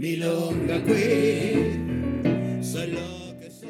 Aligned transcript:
Milonga 0.00 0.82
Queer. 0.82 1.78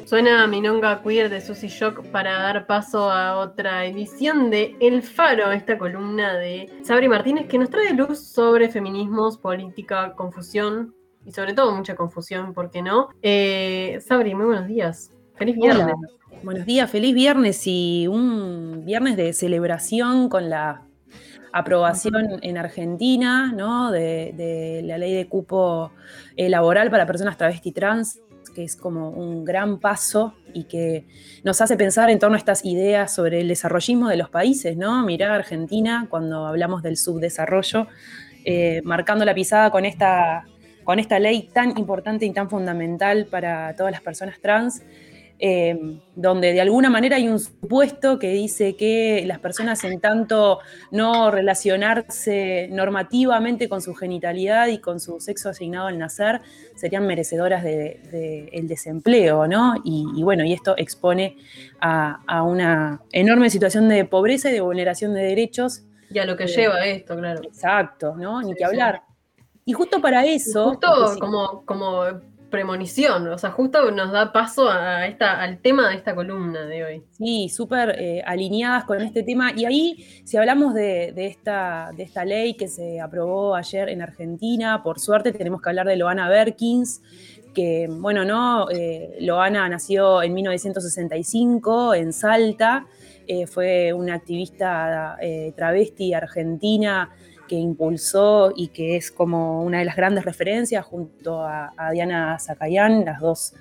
Suena 0.05 0.47
Minonga 0.47 1.03
Queer 1.03 1.29
de 1.29 1.41
Susy 1.41 1.67
Shock 1.67 2.05
para 2.05 2.41
dar 2.41 2.67
paso 2.67 3.11
a 3.11 3.37
otra 3.37 3.85
edición 3.85 4.49
de 4.49 4.77
El 4.79 5.03
Faro, 5.03 5.51
esta 5.51 5.77
columna 5.77 6.37
de 6.37 6.69
Sabri 6.83 7.09
Martínez 7.09 7.47
que 7.47 7.57
nos 7.57 7.69
trae 7.69 7.93
luz 7.93 8.19
sobre 8.19 8.69
feminismos, 8.69 9.37
política, 9.37 10.13
confusión 10.15 10.95
y 11.25 11.33
sobre 11.33 11.53
todo 11.53 11.75
mucha 11.75 11.97
confusión, 11.97 12.53
¿por 12.53 12.71
qué 12.71 12.81
no? 12.81 13.09
Eh, 13.21 13.99
Sabri, 13.99 14.33
muy 14.33 14.45
buenos 14.45 14.67
días. 14.69 15.11
Feliz 15.35 15.57
viernes. 15.57 15.95
Buenos 16.43 16.65
días, 16.65 16.89
feliz 16.89 17.13
viernes 17.13 17.61
y 17.65 18.07
un 18.07 18.85
viernes 18.85 19.17
de 19.17 19.33
celebración 19.33 20.29
con 20.29 20.49
la 20.49 20.87
aprobación 21.53 22.39
en 22.41 22.57
Argentina 22.57 23.51
¿no? 23.55 23.91
de, 23.91 24.81
la 24.83 24.97
ley 24.97 25.13
de 25.13 25.27
cupo 25.27 25.91
eh, 26.35 26.49
laboral 26.49 26.89
para 26.89 27.05
personas 27.05 27.37
travesti 27.37 27.71
trans, 27.71 28.19
que 28.53 28.63
es 28.63 28.75
como 28.75 29.09
un 29.09 29.45
gran 29.45 29.79
paso 29.79 30.33
y 30.53 30.65
que 30.65 31.05
nos 31.43 31.61
hace 31.61 31.77
pensar 31.77 32.09
en 32.09 32.19
torno 32.19 32.35
a 32.35 32.37
estas 32.37 32.65
ideas 32.65 33.13
sobre 33.13 33.41
el 33.41 33.47
desarrollismo 33.47 34.09
de 34.09 34.17
los 34.17 34.29
países, 34.29 34.75
¿no? 34.77 35.05
Mirar 35.05 35.31
a 35.31 35.35
Argentina 35.35 36.07
cuando 36.09 36.45
hablamos 36.45 36.83
del 36.83 36.97
subdesarrollo, 36.97 37.87
eh, 38.43 38.81
marcando 38.83 39.23
la 39.23 39.33
pisada 39.33 39.71
con 39.71 39.85
esta, 39.85 40.45
con 40.83 40.99
esta 40.99 41.19
ley 41.19 41.49
tan 41.53 41.77
importante 41.77 42.25
y 42.25 42.31
tan 42.31 42.49
fundamental 42.49 43.27
para 43.27 43.73
todas 43.75 43.91
las 43.91 44.01
personas 44.01 44.39
trans. 44.41 44.83
Eh, 45.43 45.97
donde 46.15 46.53
de 46.53 46.61
alguna 46.61 46.91
manera 46.91 47.15
hay 47.15 47.27
un 47.27 47.39
supuesto 47.39 48.19
que 48.19 48.29
dice 48.29 48.75
que 48.75 49.23
las 49.25 49.39
personas 49.39 49.83
en 49.83 49.99
tanto 49.99 50.59
no 50.91 51.31
relacionarse 51.31 52.67
normativamente 52.71 53.67
con 53.67 53.81
su 53.81 53.95
genitalidad 53.95 54.67
y 54.67 54.77
con 54.77 54.99
su 54.99 55.19
sexo 55.19 55.49
asignado 55.49 55.87
al 55.87 55.97
nacer, 55.97 56.41
serían 56.75 57.07
merecedoras 57.07 57.63
del 57.63 58.67
desempleo, 58.67 59.47
¿no? 59.47 59.73
Y, 59.83 60.21
bueno, 60.21 60.45
y 60.45 60.53
esto 60.53 60.75
expone 60.77 61.37
a, 61.79 62.43
una 62.43 63.01
enorme 63.11 63.49
situación 63.49 63.89
de 63.89 64.05
pobreza 64.05 64.51
y 64.51 64.53
de 64.53 64.61
vulneración 64.61 65.15
de 65.15 65.23
derechos. 65.23 65.81
Y 66.11 66.19
a 66.19 66.25
lo 66.25 66.37
que 66.37 66.45
lleva 66.45 66.85
esto, 66.85 67.17
claro. 67.17 67.41
Exacto, 67.43 68.15
¿no? 68.15 68.43
Ni 68.43 68.53
que 68.53 68.63
hablar. 68.63 69.01
Y 69.65 69.73
justo 69.73 69.99
para 70.01 70.23
eso. 70.23 70.69
Justo 70.69 71.17
como, 71.19 71.65
como 71.65 72.03
premonición, 72.51 73.27
o 73.29 73.37
sea, 73.39 73.49
justo 73.49 73.89
nos 73.89 74.11
da 74.11 74.31
paso 74.31 74.69
a 74.69 75.07
esta, 75.07 75.41
al 75.41 75.59
tema 75.59 75.89
de 75.89 75.95
esta 75.95 76.13
columna 76.13 76.65
de 76.65 76.85
hoy. 76.85 77.03
Sí, 77.11 77.49
súper 77.49 77.95
eh, 77.97 78.21
alineadas 78.25 78.83
con 78.83 79.01
este 79.01 79.23
tema. 79.23 79.51
Y 79.55 79.65
ahí, 79.65 80.05
si 80.25 80.37
hablamos 80.37 80.75
de, 80.75 81.13
esta, 81.15 81.91
de 81.95 82.03
esta 82.03 82.25
ley 82.25 82.53
que 82.53 82.67
se 82.67 83.01
aprobó 83.01 83.55
ayer 83.55 83.89
en 83.89 84.03
Argentina, 84.03 84.83
por 84.83 84.99
suerte 84.99 85.31
tenemos 85.31 85.61
que 85.61 85.69
hablar 85.69 85.87
de 85.87 85.95
Loana 85.95 86.29
Berkins, 86.29 87.01
que, 87.55 87.87
bueno, 87.89 88.23
no, 88.23 88.69
eh, 88.69 89.17
Loana 89.21 89.67
nació 89.67 90.21
en 90.21 90.33
1965 90.33 91.95
en 91.95 92.13
Salta, 92.13 92.85
eh, 93.27 93.47
fue 93.47 93.93
una 93.93 94.15
activista 94.15 95.17
travesti 95.55 96.13
argentina 96.13 97.09
que 97.51 97.57
impulsó 97.57 98.53
y 98.55 98.69
que 98.69 98.95
es 98.95 99.11
como 99.11 99.61
una 99.61 99.79
de 99.79 99.83
las 99.83 99.97
grandes 99.97 100.23
referencias 100.23 100.85
junto 100.85 101.43
a, 101.43 101.73
Diana 101.91 102.39
Zacayán, 102.39 103.03
las 103.03 103.19
dos 103.19 103.53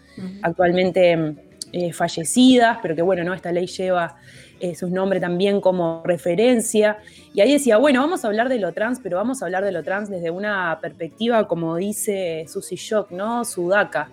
actualmente 0.42 1.34
eh, 1.72 1.92
fallecidas, 1.92 2.78
pero 2.80 2.94
que 2.94 3.02
bueno, 3.02 3.24
¿no? 3.24 3.34
esta 3.34 3.50
ley 3.50 3.66
lleva 3.66 4.14
eh, 4.60 4.76
su 4.76 4.88
nombre 4.88 5.18
también 5.18 5.60
como 5.60 6.04
referencia. 6.04 6.98
Y 7.34 7.40
ahí 7.40 7.52
decía, 7.52 7.78
bueno, 7.78 8.00
vamos 8.00 8.24
a 8.24 8.28
hablar 8.28 8.48
de 8.48 8.60
lo 8.60 8.72
trans, 8.72 9.00
pero 9.02 9.16
vamos 9.16 9.42
a 9.42 9.46
hablar 9.46 9.64
de 9.64 9.72
lo 9.72 9.82
trans 9.82 10.08
desde 10.08 10.30
una 10.30 10.78
perspectiva, 10.80 11.48
como 11.48 11.74
dice 11.74 12.46
Susie 12.46 12.76
Shock, 12.76 13.10
¿no? 13.10 13.44
Sudaca. 13.44 14.08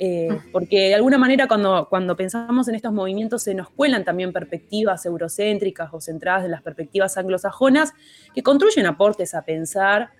Eh, 0.00 0.28
porque 0.52 0.88
de 0.88 0.94
alguna 0.94 1.18
manera 1.18 1.48
cuando, 1.48 1.88
cuando 1.88 2.16
pensamos 2.16 2.68
en 2.68 2.76
estos 2.76 2.92
movimientos 2.92 3.42
se 3.42 3.54
nos 3.54 3.68
cuelan 3.70 4.04
también 4.04 4.32
perspectivas 4.32 5.04
eurocéntricas 5.04 5.88
o 5.92 6.00
centradas 6.00 6.44
en 6.44 6.52
las 6.52 6.62
perspectivas 6.62 7.18
anglosajonas 7.18 7.92
que 8.32 8.42
construyen 8.44 8.86
aportes 8.86 9.34
a 9.34 9.42
pensar 9.42 10.10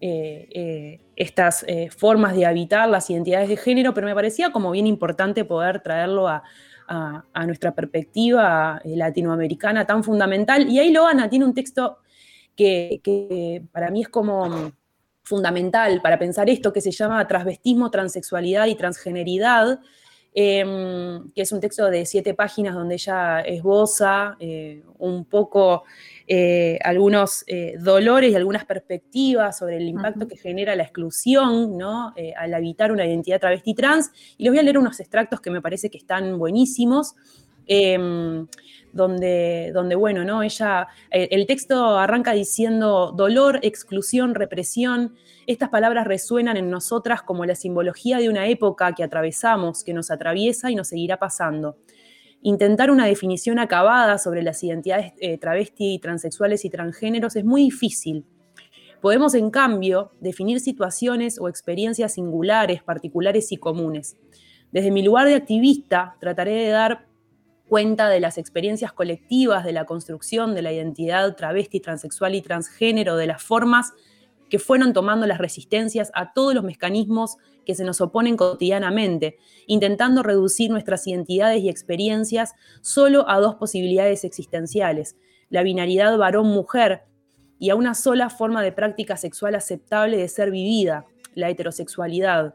eh, 0.00 0.48
eh, 0.50 1.00
estas 1.16 1.66
formas 1.96 2.34
de 2.36 2.46
habitar 2.46 2.88
las 2.88 3.10
identidades 3.10 3.48
de 3.48 3.56
género, 3.56 3.92
pero 3.92 4.06
me 4.06 4.14
parecía 4.14 4.50
como 4.50 4.70
bien 4.70 4.86
importante 4.86 5.44
poder 5.44 5.80
traerlo 5.80 6.28
a, 6.28 6.42
nuestra 7.44 7.74
perspectiva 7.74 8.80
latinoamericana 8.82 9.84
tan 9.86 10.02
fundamental. 10.02 10.70
Y 10.70 10.78
ahí 10.78 10.90
Loana 10.90 11.28
tiene 11.28 11.44
un 11.44 11.52
texto 11.52 11.98
que, 12.56 13.02
que 13.04 13.62
para 13.72 13.90
mí 13.90 14.00
es 14.00 14.08
como 14.08 14.72
fundamental 15.28 16.00
para 16.02 16.18
pensar 16.18 16.48
esto 16.48 16.72
que 16.72 16.80
se 16.80 16.90
llama 16.90 17.26
Transvestismo, 17.28 17.90
Transexualidad 17.90 18.66
y 18.66 18.74
Transgeneridad, 18.74 19.80
em, 20.34 21.30
que 21.32 21.42
es 21.42 21.52
un 21.52 21.60
texto 21.60 21.90
de 21.90 22.06
siete 22.06 22.32
páginas 22.34 22.74
donde 22.74 22.94
ella 22.94 23.40
esboza 23.40 24.36
eh, 24.40 24.82
un 24.98 25.24
poco 25.26 25.84
eh, 26.26 26.78
algunos 26.82 27.44
eh, 27.46 27.76
dolores 27.78 28.32
y 28.32 28.34
algunas 28.34 28.64
perspectivas 28.64 29.58
sobre 29.58 29.76
el 29.76 29.88
impacto 29.88 30.26
que 30.26 30.36
genera 30.36 30.74
la 30.74 30.82
exclusión 30.82 31.76
¿no? 31.76 32.14
al 32.36 32.54
habitar 32.54 32.90
una 32.92 33.06
identidad 33.06 33.40
travesti 33.40 33.74
trans. 33.74 34.10
Y 34.38 34.44
les 34.44 34.52
voy 34.52 34.58
a 34.58 34.62
leer 34.62 34.78
unos 34.78 34.98
extractos 35.00 35.40
que 35.40 35.50
me 35.50 35.60
parece 35.60 35.90
que 35.90 35.98
están 35.98 36.38
buenísimos. 36.38 37.14
Donde, 38.92 39.70
donde 39.74 39.94
bueno, 39.94 40.24
¿no? 40.24 40.42
Ella, 40.42 40.88
eh, 41.10 41.28
el 41.30 41.46
texto 41.46 41.98
arranca 41.98 42.32
diciendo 42.32 43.12
dolor, 43.12 43.60
exclusión, 43.62 44.34
represión. 44.34 45.14
Estas 45.46 45.68
palabras 45.68 46.06
resuenan 46.06 46.56
en 46.56 46.70
nosotras 46.70 47.22
como 47.22 47.44
la 47.44 47.54
simbología 47.54 48.18
de 48.18 48.28
una 48.28 48.46
época 48.46 48.94
que 48.94 49.04
atravesamos, 49.04 49.84
que 49.84 49.92
nos 49.92 50.10
atraviesa 50.10 50.70
y 50.70 50.74
nos 50.74 50.88
seguirá 50.88 51.18
pasando. 51.18 51.76
Intentar 52.40 52.90
una 52.90 53.06
definición 53.06 53.58
acabada 53.58 54.16
sobre 54.16 54.42
las 54.42 54.62
identidades 54.62 55.12
eh, 55.20 55.38
travesti, 55.38 55.98
transexuales 55.98 56.64
y 56.64 56.70
transgéneros 56.70 57.34
es 57.34 57.44
muy 57.44 57.62
difícil. 57.62 58.24
Podemos, 59.00 59.34
en 59.34 59.50
cambio, 59.50 60.12
definir 60.20 60.60
situaciones 60.60 61.40
o 61.40 61.48
experiencias 61.48 62.14
singulares, 62.14 62.82
particulares 62.82 63.50
y 63.52 63.56
comunes. 63.56 64.16
Desde 64.70 64.90
mi 64.90 65.02
lugar 65.02 65.26
de 65.26 65.34
activista, 65.34 66.16
trataré 66.20 66.52
de 66.52 66.68
dar 66.68 67.07
cuenta 67.68 68.08
de 68.08 68.20
las 68.20 68.38
experiencias 68.38 68.92
colectivas, 68.92 69.64
de 69.64 69.72
la 69.72 69.84
construcción 69.84 70.54
de 70.54 70.62
la 70.62 70.72
identidad 70.72 71.36
travesti, 71.36 71.80
transexual 71.80 72.34
y 72.34 72.42
transgénero, 72.42 73.16
de 73.16 73.26
las 73.26 73.42
formas 73.42 73.92
que 74.48 74.58
fueron 74.58 74.92
tomando 74.92 75.26
las 75.26 75.38
resistencias 75.38 76.10
a 76.14 76.32
todos 76.32 76.54
los 76.54 76.64
mecanismos 76.64 77.36
que 77.66 77.74
se 77.74 77.84
nos 77.84 78.00
oponen 78.00 78.36
cotidianamente, 78.36 79.36
intentando 79.66 80.22
reducir 80.22 80.70
nuestras 80.70 81.06
identidades 81.06 81.62
y 81.62 81.68
experiencias 81.68 82.54
solo 82.80 83.28
a 83.28 83.40
dos 83.40 83.56
posibilidades 83.56 84.24
existenciales, 84.24 85.16
la 85.50 85.62
binariedad 85.62 86.16
varón-mujer 86.16 87.02
y 87.58 87.70
a 87.70 87.74
una 87.74 87.94
sola 87.94 88.30
forma 88.30 88.62
de 88.62 88.72
práctica 88.72 89.16
sexual 89.16 89.54
aceptable 89.54 90.16
de 90.16 90.28
ser 90.28 90.50
vivida, 90.50 91.06
la 91.34 91.50
heterosexualidad. 91.50 92.54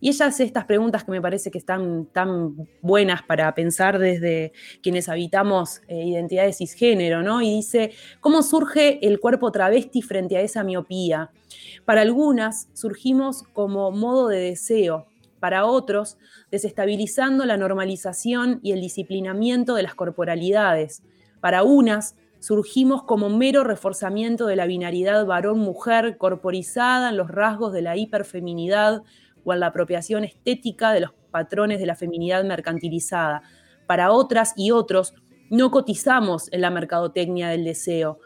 Y 0.00 0.10
ella 0.10 0.26
hace 0.26 0.44
estas 0.44 0.64
preguntas 0.64 1.04
que 1.04 1.10
me 1.10 1.20
parece 1.20 1.50
que 1.50 1.58
están 1.58 2.06
tan 2.06 2.68
buenas 2.82 3.22
para 3.22 3.52
pensar 3.54 3.98
desde 3.98 4.52
quienes 4.82 5.08
habitamos 5.08 5.80
eh, 5.88 6.04
identidades 6.04 6.58
cisgénero, 6.58 7.22
¿no? 7.22 7.42
Y 7.42 7.56
dice, 7.56 7.92
¿cómo 8.20 8.42
surge 8.42 9.04
el 9.06 9.18
cuerpo 9.18 9.50
travesti 9.50 10.02
frente 10.02 10.36
a 10.36 10.40
esa 10.40 10.62
miopía? 10.62 11.30
Para 11.84 12.02
algunas 12.02 12.68
surgimos 12.74 13.42
como 13.52 13.90
modo 13.90 14.28
de 14.28 14.38
deseo, 14.38 15.06
para 15.40 15.66
otros 15.66 16.16
desestabilizando 16.50 17.44
la 17.44 17.56
normalización 17.56 18.60
y 18.62 18.72
el 18.72 18.80
disciplinamiento 18.80 19.74
de 19.74 19.82
las 19.82 19.94
corporalidades. 19.94 21.02
Para 21.40 21.64
unas 21.64 22.14
surgimos 22.40 23.02
como 23.02 23.30
mero 23.30 23.64
reforzamiento 23.64 24.46
de 24.46 24.56
la 24.56 24.66
binaridad 24.66 25.26
varón-mujer 25.26 26.18
corporizada 26.18 27.10
en 27.10 27.16
los 27.16 27.30
rasgos 27.30 27.72
de 27.72 27.82
la 27.82 27.96
hiperfeminidad 27.96 29.02
o 29.44 29.52
en 29.52 29.60
la 29.60 29.68
apropiación 29.68 30.24
estética 30.24 30.92
de 30.92 31.00
los 31.00 31.12
patrones 31.30 31.78
de 31.78 31.86
la 31.86 31.96
feminidad 31.96 32.44
mercantilizada. 32.44 33.42
Para 33.86 34.12
otras 34.12 34.52
y 34.56 34.70
otros, 34.70 35.14
no 35.50 35.70
cotizamos 35.70 36.52
en 36.52 36.60
la 36.60 36.70
mercadotecnia 36.70 37.48
del 37.48 37.64
deseo. 37.64 38.18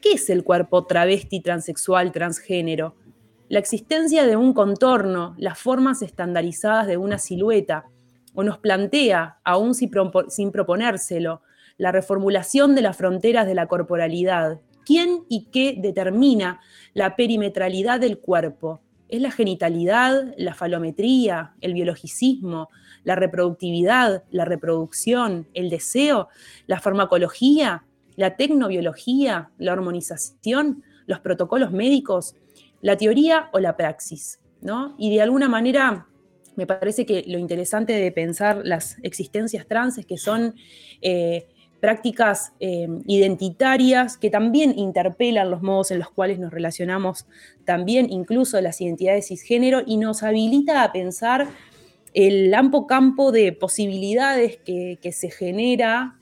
¿Qué 0.00 0.12
es 0.12 0.30
el 0.30 0.42
cuerpo 0.42 0.86
travesti, 0.86 1.40
transexual, 1.40 2.12
transgénero? 2.12 2.96
La 3.48 3.58
existencia 3.58 4.26
de 4.26 4.36
un 4.36 4.54
contorno, 4.54 5.34
las 5.38 5.58
formas 5.58 6.02
estandarizadas 6.02 6.86
de 6.86 6.96
una 6.96 7.18
silueta, 7.18 7.84
o 8.34 8.42
nos 8.42 8.58
plantea, 8.58 9.38
aún 9.44 9.74
sin 9.74 10.50
proponérselo, 10.50 11.42
la 11.76 11.92
reformulación 11.92 12.74
de 12.74 12.82
las 12.82 12.96
fronteras 12.96 13.46
de 13.46 13.54
la 13.54 13.66
corporalidad. 13.66 14.60
¿Quién 14.84 15.24
y 15.28 15.50
qué 15.50 15.76
determina 15.78 16.60
la 16.94 17.14
perimetralidad 17.14 18.00
del 18.00 18.18
cuerpo? 18.18 18.80
Es 19.12 19.20
la 19.20 19.30
genitalidad, 19.30 20.32
la 20.38 20.54
falometría, 20.54 21.52
el 21.60 21.74
biologicismo, 21.74 22.70
la 23.04 23.14
reproductividad, 23.14 24.24
la 24.30 24.46
reproducción, 24.46 25.46
el 25.52 25.68
deseo, 25.68 26.28
la 26.66 26.80
farmacología, 26.80 27.84
la 28.16 28.36
tecnobiología, 28.36 29.50
la 29.58 29.74
hormonización, 29.74 30.82
los 31.04 31.20
protocolos 31.20 31.72
médicos, 31.72 32.36
la 32.80 32.96
teoría 32.96 33.50
o 33.52 33.58
la 33.58 33.76
praxis. 33.76 34.40
¿no? 34.62 34.94
Y 34.96 35.14
de 35.14 35.20
alguna 35.20 35.46
manera 35.46 36.06
me 36.56 36.66
parece 36.66 37.04
que 37.04 37.22
lo 37.26 37.36
interesante 37.36 37.92
de 37.92 38.12
pensar 38.12 38.62
las 38.64 38.96
existencias 39.02 39.66
trans 39.66 39.98
es 39.98 40.06
que 40.06 40.16
son 40.16 40.54
eh, 41.02 41.48
prácticas 41.82 42.52
eh, 42.60 42.86
identitarias 43.06 44.16
que 44.16 44.30
también 44.30 44.78
interpelan 44.78 45.50
los 45.50 45.62
modos 45.62 45.90
en 45.90 45.98
los 45.98 46.10
cuales 46.10 46.38
nos 46.38 46.52
relacionamos, 46.52 47.26
también 47.64 48.08
incluso 48.08 48.60
las 48.60 48.80
identidades 48.80 49.26
cisgénero, 49.26 49.82
y 49.84 49.96
nos 49.96 50.22
habilita 50.22 50.84
a 50.84 50.92
pensar 50.92 51.48
el 52.14 52.52
amplio 52.52 52.86
campo 52.86 53.32
de 53.32 53.52
posibilidades 53.52 54.58
que, 54.58 55.12
se 55.12 55.30
genera 55.30 56.18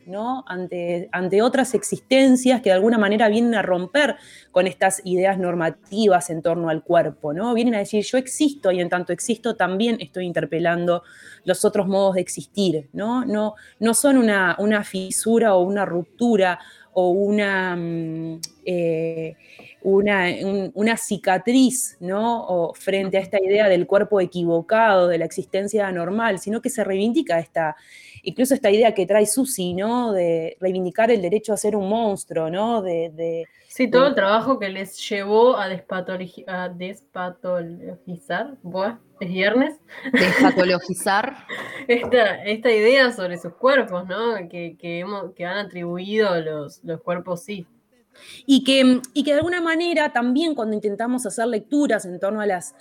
ante, 0.47 1.43
otras 1.43 1.75
existencias 1.75 2.61
que 2.61 2.71
de 2.71 2.75
alguna 2.75 2.99
manera 2.99 3.29
vienen 3.29 3.55
a 3.55 3.63
romper 3.63 4.17
con 4.53 4.67
estas 4.67 5.03
ideas 5.05 5.39
normativas 5.39 6.31
en 6.31 6.43
torno 6.43 6.69
al 6.69 6.83
cuerpo, 6.83 7.33
¿no? 7.33 7.55
Vienen 7.55 7.75
a 7.75 7.79
decir, 7.79 8.05
yo 8.05 8.19
existo 8.19 8.71
y 8.71 8.81
en 8.81 8.89
tanto 8.89 9.13
existo 9.13 9.57
también 9.57 9.99
estoy 10.01 10.27
interpelando 10.27 11.03
los 11.45 11.65
otros 11.65 11.87
modos 11.87 12.15
de 12.15 12.21
existir, 12.21 12.89
¿no? 12.93 13.25
No, 13.25 13.55
no 13.79 13.95
son 13.95 14.17
una, 14.17 14.57
una 14.59 14.85
fisura 14.85 15.55
o 15.55 15.63
una 15.63 15.85
ruptura 15.85 16.61
o 16.93 17.11
una... 17.11 17.77
Mm, 17.77 18.41
eh, 18.65 19.37
una, 19.83 20.97
cicatriz, 20.97 21.97
¿no? 22.01 22.45
O 22.47 22.75
frente 22.75 23.17
a 23.17 23.21
esta 23.21 23.41
idea 23.41 23.69
del 23.69 23.87
cuerpo 23.87 24.21
equivocado, 24.21 25.09
de 25.09 25.19
la 25.19 25.25
existencia 25.25 25.87
anormal, 25.87 26.39
sino 26.39 26.61
que 26.61 26.71
se 26.71 26.85
reivindica 26.85 27.39
esta, 27.39 27.77
incluso 28.23 28.55
esta 28.55 28.71
idea 28.71 28.95
que 28.95 29.07
trae 29.07 29.27
Susi, 29.27 29.75
¿no? 29.75 30.13
De 30.13 30.57
reivindicar 30.61 31.11
el 31.11 31.23
derecho 31.23 31.53
a 31.53 31.57
ser 31.57 31.77
un 31.77 31.89
monstruo, 31.89 32.51
¿no? 32.51 32.83
De, 32.83 33.47
sí, 33.69 33.91
todo 33.91 34.09
el 34.09 34.15
trabajo 34.15 34.59
que 34.59 34.69
les 34.69 34.97
llevó 35.09 35.57
a, 35.57 35.69
despatologizar, 35.69 36.75
es 39.21 39.29
viernes. 39.29 39.79
Despatologizar. 40.13 41.47
esta, 41.89 42.43
esta 42.45 42.71
idea 42.71 43.13
sobre 43.13 43.39
sus 43.39 43.55
cuerpos, 43.55 44.07
¿no? 44.07 44.35
Que, 44.49 44.77
que, 44.79 45.05
que 45.37 45.45
han 45.45 45.59
atribuido 45.59 46.41
los, 46.41 46.83
los 46.85 47.01
cuerpos 47.01 47.43
sí. 47.43 47.67
Y 48.47 48.65
que, 48.65 49.01
y 49.15 49.25
que 49.25 49.33
de 49.33 49.39
alguna 49.39 49.61
manera 49.61 50.13
también 50.13 50.55
cuando 50.55 50.75
intentamos 50.75 51.27
hacer 51.27 51.47
lecturas 51.47 52.05
en 52.05 52.19
torno 52.21 52.41
a 52.41 52.47
las, 52.47 52.75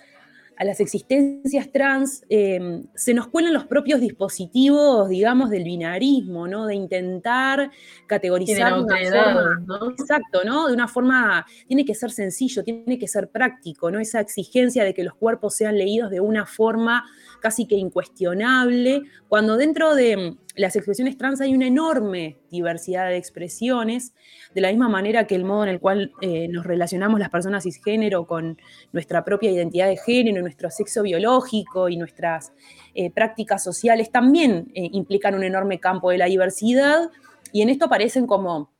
a 0.60 0.64
las 0.64 0.78
existencias 0.78 1.72
trans, 1.72 2.22
em, 2.28 2.84
se 2.94 3.14
nos 3.14 3.28
cuelan 3.28 3.54
los 3.54 3.64
propios 3.64 3.98
dispositivos, 3.98 5.08
digamos, 5.08 5.48
del 5.48 5.64
binarismo, 5.64 6.46
¿no? 6.46 6.66
De 6.66 6.74
intentar 6.74 7.70
categorizar 8.06 8.74
de 8.74 8.80
una 8.82 9.60
¿no? 9.66 9.90
Exacto, 9.90 10.44
¿no? 10.44 10.68
De 10.68 10.74
una 10.74 10.86
forma, 10.86 11.46
tiene 11.66 11.86
que 11.86 11.94
ser 11.94 12.10
sencillo, 12.10 12.62
tiene 12.62 12.98
que 12.98 13.08
ser 13.08 13.30
práctico, 13.30 13.90
¿no? 13.90 14.00
Esa 14.00 14.20
exigencia 14.20 14.84
de 14.84 14.92
que 14.92 15.02
los 15.02 15.14
cuerpos 15.14 15.54
sean 15.54 15.78
leídos 15.78 16.10
de 16.10 16.20
una 16.20 16.44
forma 16.44 17.06
casi 17.40 17.66
que 17.66 17.76
incuestionable, 17.76 19.00
cuando 19.28 19.56
dentro 19.56 19.94
de 19.94 20.36
las 20.60 20.76
expresiones 20.76 21.16
trans 21.16 21.40
hay 21.40 21.54
una 21.54 21.66
enorme 21.66 22.36
diversidad 22.50 23.08
de 23.08 23.16
expresiones, 23.16 24.12
de 24.54 24.60
la 24.60 24.68
misma 24.68 24.90
manera 24.90 25.26
que 25.26 25.34
el 25.34 25.44
modo 25.44 25.64
en 25.64 25.70
el 25.70 25.80
cual 25.80 26.12
eh, 26.20 26.48
nos 26.48 26.66
relacionamos 26.66 27.18
las 27.18 27.30
personas 27.30 27.64
cisgénero 27.64 28.26
con 28.26 28.58
nuestra 28.92 29.24
propia 29.24 29.50
identidad 29.50 29.88
de 29.88 29.96
género, 29.96 30.42
nuestro 30.42 30.70
sexo 30.70 31.02
biológico 31.02 31.88
y 31.88 31.96
nuestras 31.96 32.52
eh, 32.94 33.10
prácticas 33.10 33.64
sociales 33.64 34.10
también 34.10 34.70
eh, 34.74 34.88
implican 34.92 35.34
un 35.34 35.44
enorme 35.44 35.80
campo 35.80 36.10
de 36.10 36.18
la 36.18 36.26
diversidad. 36.26 37.10
Y 37.52 37.62
en 37.62 37.70
esto 37.70 37.86
aparecen 37.86 38.26
como 38.26 38.70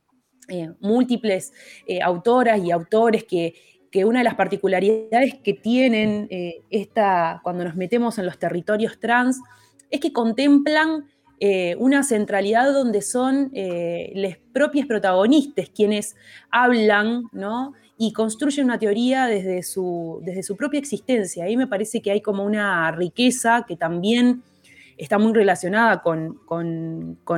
múltiples 0.81 1.53
autoras 2.03 2.61
y 2.61 2.71
autores 2.71 3.23
que 3.23 3.53
que 3.89 4.05
una 4.05 4.19
de 4.19 4.23
las 4.23 4.35
particularidades 4.35 5.35
que 5.43 5.53
tienen 5.53 6.27
esta, 6.69 7.41
cuando 7.43 7.65
nos 7.65 7.75
metemos 7.75 8.17
en 8.17 8.25
los 8.25 8.39
territorios 8.39 8.99
trans 8.99 9.39
es 9.89 9.99
que 9.99 10.13
contemplan 10.13 11.05
eh, 11.43 11.75
una 11.79 12.03
centralidad 12.03 12.71
donde 12.71 13.01
son 13.01 13.49
eh, 13.55 14.11
los 14.13 14.37
propios 14.53 14.85
protagonistas 14.85 15.71
quienes 15.75 16.15
hablan, 16.51 17.23
¿no? 17.31 17.73
Y 17.97 18.13
construyen 18.13 18.65
una 18.65 18.77
teoría 18.77 19.25
desde 19.25 19.63
su, 19.63 20.21
desde 20.23 20.43
su 20.43 20.55
propia 20.55 20.79
existencia. 20.79 21.45
Ahí 21.45 21.57
me 21.57 21.65
parece 21.65 21.99
que 21.99 22.11
hay 22.11 22.21
como 22.21 22.45
una 22.45 22.91
riqueza 22.91 23.65
que 23.67 23.75
también 23.75 24.43
está 24.99 25.17
muy 25.17 25.33
relacionada 25.33 26.03
con, 26.03 26.37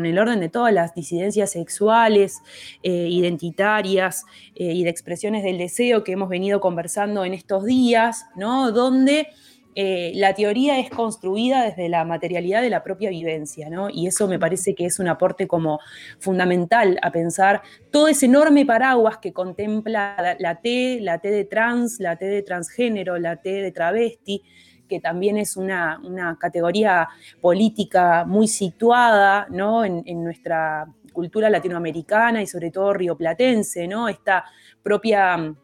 el 0.04 0.20
orden 0.20 0.42
de 0.42 0.50
todas 0.50 0.74
las 0.74 0.94
disidencias 0.94 1.54
sexuales, 1.54 2.42
eh, 2.84 3.08
identitarias 3.10 4.26
y 4.54 4.84
de 4.84 4.90
expresiones 4.90 5.44
del 5.44 5.58
deseo 5.58 6.04
que 6.04 6.12
hemos 6.12 6.28
venido 6.28 6.60
conversando 6.60 7.24
en 7.24 7.34
estos 7.34 7.64
días, 7.64 8.26
¿no? 8.36 8.74
Donde 8.74 9.30
eh, 9.75 10.12
la 10.16 10.36
teoría 10.36 10.78
es 10.80 10.90
construida 10.90 11.64
desde 11.64 11.90
la 11.90 12.06
materialidad 12.06 12.62
de 12.62 12.70
la 12.70 12.84
propia 12.84 13.10
vivencia, 13.10 13.70
¿no? 13.70 13.90
Y 13.90 14.06
eso 14.06 14.28
me 14.28 14.38
parece 14.38 14.75
que 14.75 14.86
es 14.86 15.00
un 15.00 15.08
aporte 15.08 15.48
como 15.48 15.80
fundamental 16.20 17.00
a 17.02 17.12
pensar 17.12 17.62
todo 17.92 18.08
ese 18.08 18.28
enorme 18.28 18.66
paraguas 18.66 19.18
que 19.18 19.34
contempla 19.34 20.38
la, 20.40 20.56
T, 20.62 21.00
la 21.02 21.20
T 21.20 21.31
de 21.31 21.46
trans, 21.46 22.00
la 22.00 22.18
T 22.18 22.25
de 22.25 22.44
transgénero, 22.44 23.18
la 23.18 23.38
T 23.38 23.50
de 23.50 23.72
travesti, 23.72 24.44
que 24.88 25.00
también 25.00 25.38
es 25.38 25.58
una, 25.58 26.00
categoría 26.40 27.10
política 27.42 28.26
muy 28.26 28.48
situada, 28.48 29.48
¿no? 29.50 29.86
En, 29.86 30.04
en 30.06 30.24
nuestra 30.24 30.86
cultura 31.12 31.50
latinoamericana 31.50 32.42
y 32.42 32.48
sobre 32.48 32.69
todo 32.69 32.94
rioplatense, 32.94 33.88
¿no? 33.88 34.08
Esta 34.08 34.46
propia 34.84 35.56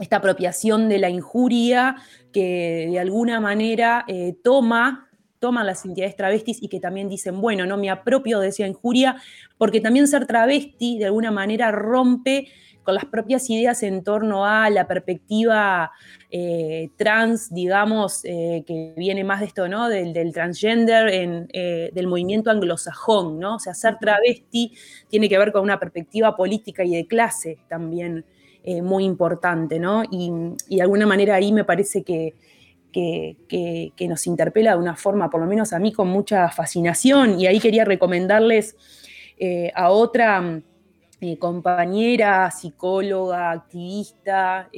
esta 0.00 0.16
apropiación 0.16 0.88
de 0.88 0.98
la 0.98 1.08
injuria 1.08 1.96
que 2.32 2.88
de 2.90 2.98
alguna 2.98 3.40
manera 3.40 4.04
eh, 4.08 4.34
toma 4.42 5.08
toman 5.38 5.66
las 5.66 5.84
identidades 5.84 6.16
travestis 6.16 6.62
y 6.62 6.68
que 6.68 6.80
también 6.80 7.10
dicen, 7.10 7.38
bueno, 7.38 7.66
no 7.66 7.76
me 7.76 7.90
apropio 7.90 8.40
de 8.40 8.48
esa 8.48 8.66
injuria, 8.66 9.16
porque 9.58 9.82
también 9.82 10.08
ser 10.08 10.26
travesti 10.26 10.96
de 10.96 11.04
alguna 11.04 11.30
manera 11.30 11.70
rompe 11.70 12.48
con 12.82 12.94
las 12.94 13.04
propias 13.04 13.50
ideas 13.50 13.82
en 13.82 14.02
torno 14.02 14.46
a 14.46 14.70
la 14.70 14.88
perspectiva 14.88 15.90
eh, 16.30 16.88
trans, 16.96 17.52
digamos, 17.52 18.24
eh, 18.24 18.64
que 18.66 18.94
viene 18.96 19.22
más 19.22 19.40
de 19.40 19.46
esto, 19.46 19.68
¿no? 19.68 19.90
Del, 19.90 20.32
transgender, 20.32 21.10
del 21.92 22.06
movimiento 22.06 22.50
anglosajón, 22.50 23.38
¿no? 23.38 23.56
O 23.56 23.58
sea, 23.58 23.74
ser 23.74 23.98
travesti 23.98 24.72
tiene 25.08 25.28
que 25.28 25.36
ver 25.36 25.52
con 25.52 25.62
una 25.62 25.78
perspectiva 25.78 26.34
política 26.34 26.84
y 26.84 26.94
de 26.96 27.06
clase 27.06 27.58
también 27.68 28.24
eh, 28.66 28.80
muy 28.80 29.04
importante, 29.04 29.78
¿no? 29.78 30.04
Y, 30.10 30.32
de 30.74 30.80
alguna 30.80 31.06
manera 31.06 31.34
ahí 31.34 31.52
me 31.52 31.64
parece 31.64 32.02
que, 32.02 32.34
que, 32.90 34.08
nos 34.08 34.26
interpela 34.26 34.72
de 34.72 34.78
una 34.78 34.96
forma, 34.96 35.28
por 35.28 35.42
lo 35.42 35.46
menos 35.46 35.74
a 35.74 35.78
mí, 35.78 35.92
con 35.92 36.08
mucha 36.08 36.48
fascinación. 36.48 37.38
Y 37.38 37.46
ahí 37.46 37.60
quería 37.60 37.84
recomendarles 37.84 38.74
eh, 39.38 39.70
a 39.74 39.90
otra 39.90 40.62
eh, 41.20 41.38
compañera, 41.38 42.50
psicóloga, 42.50 43.50
activista, 43.50 44.70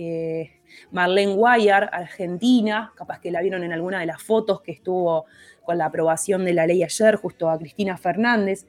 Marlene 0.90 1.34
Guayar, 1.34 1.88
argentina, 1.92 2.92
capaz 2.96 3.20
que 3.20 3.30
la 3.30 3.40
vieron 3.40 3.62
en 3.62 3.72
alguna 3.72 4.00
de 4.00 4.06
las 4.06 4.20
fotos 4.20 4.62
que 4.62 4.72
estuvo 4.72 5.26
con 5.62 5.78
la 5.78 5.86
aprobación 5.86 6.44
de 6.44 6.54
la 6.54 6.66
ley 6.66 6.82
ayer, 6.82 7.14
justo 7.14 7.48
a 7.48 7.56
Cristina 7.56 7.96
Fernández. 7.96 8.66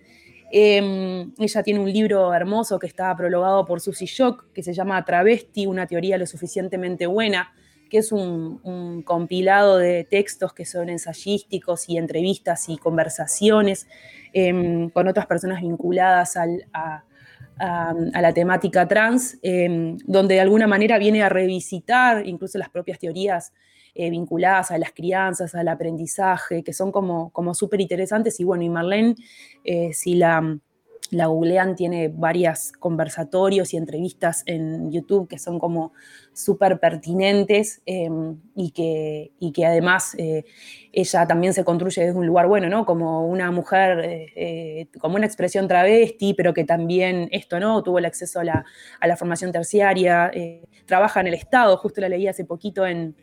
Em, 0.50 1.34
ella 1.38 1.64
tiene 1.64 1.80
un 1.80 1.92
libro 1.92 2.34
hermoso 2.34 2.80
que 2.80 2.88
está 2.88 3.16
prologado 3.16 3.66
por 3.66 3.82
Susie 3.82 4.08
Shock, 4.08 4.52
que 4.54 4.64
se 4.64 4.74
llama 4.74 5.04
Travesti, 5.04 5.66
una 5.68 5.88
teoría 5.88 6.18
lo 6.18 6.26
suficientemente 6.26 7.06
buena, 7.06 7.54
que 7.90 8.00
es 8.00 8.12
un, 8.12 9.02
compilado 9.04 9.78
de 9.78 10.04
textos 10.04 10.54
que 10.54 10.66
son 10.66 10.90
ensayísticos 10.90 11.90
y 11.90 11.98
entrevistas 11.98 12.70
y 12.70 12.78
conversaciones 12.78 13.88
em, 14.34 14.90
con 14.90 15.08
otras 15.08 15.26
personas 15.26 15.62
vinculadas 15.62 16.38
a, 16.38 17.04
la 17.60 18.34
temática 18.34 18.88
trans, 18.88 19.40
em, 19.42 19.98
donde 20.06 20.36
de 20.36 20.42
alguna 20.42 20.68
manera 20.68 21.00
viene 21.00 21.24
a 21.24 21.30
revisitar 21.30 22.28
incluso 22.28 22.58
las 22.60 22.70
propias 22.70 23.00
teorías 23.00 23.52
eh, 24.00 24.12
vinculadas 24.12 24.70
a 24.70 24.78
las 24.78 24.92
crianzas, 24.92 25.56
al 25.56 25.68
aprendizaje, 25.68 26.64
que 26.64 26.72
son 26.72 26.92
como, 26.92 27.32
como 27.32 27.56
súper 27.56 27.82
interesantes. 27.82 28.40
Y 28.40 28.44
bueno, 28.44 28.64
y 28.64 28.70
Marlene, 28.70 29.16
eh, 29.64 29.92
si 29.92 30.14
la, 30.14 30.60
la 31.10 31.26
googlean, 31.26 31.76
tiene 31.76 32.08
varias 32.08 32.74
conversatorios 32.74 33.74
y 33.74 33.78
entrevistas 33.78 34.44
en 34.46 34.92
YouTube 34.92 35.28
que 35.28 35.40
son 35.40 35.58
como 35.58 35.94
súper 36.32 36.80
pertinentes 36.80 37.82
em, 37.88 38.40
y, 38.56 38.70
que, 38.70 39.32
y 39.40 39.52
que 39.52 39.66
además 39.66 40.14
eh, 40.20 40.46
ella 40.94 41.26
también 41.26 41.56
se 41.56 41.64
construye 41.64 42.06
desde 42.06 42.20
un 42.20 42.28
lugar 42.28 42.46
bueno, 42.46 42.70
¿no? 42.70 42.86
Como 42.86 43.26
una 43.26 43.50
mujer, 43.50 44.30
como 45.00 45.16
una 45.16 45.26
expresión 45.26 45.68
travesti, 45.68 46.36
pero 46.36 46.54
que 46.54 46.66
también 46.66 47.30
esto, 47.32 47.60
¿no? 47.60 47.82
Tuvo 47.82 47.98
el 47.98 48.06
acceso 48.06 48.42
a 48.42 48.44
la, 48.44 48.66
a 49.00 49.08
la 49.08 49.18
formación 49.18 49.52
terciaria, 49.52 50.32
trabaja 50.86 51.20
en 51.20 51.28
el 51.28 51.34
Estado, 51.34 51.76
justo 51.78 52.00
la 52.00 52.10
leí 52.10 52.28
hace 52.28 52.46
poquito 52.46 52.86
en, 52.86 53.16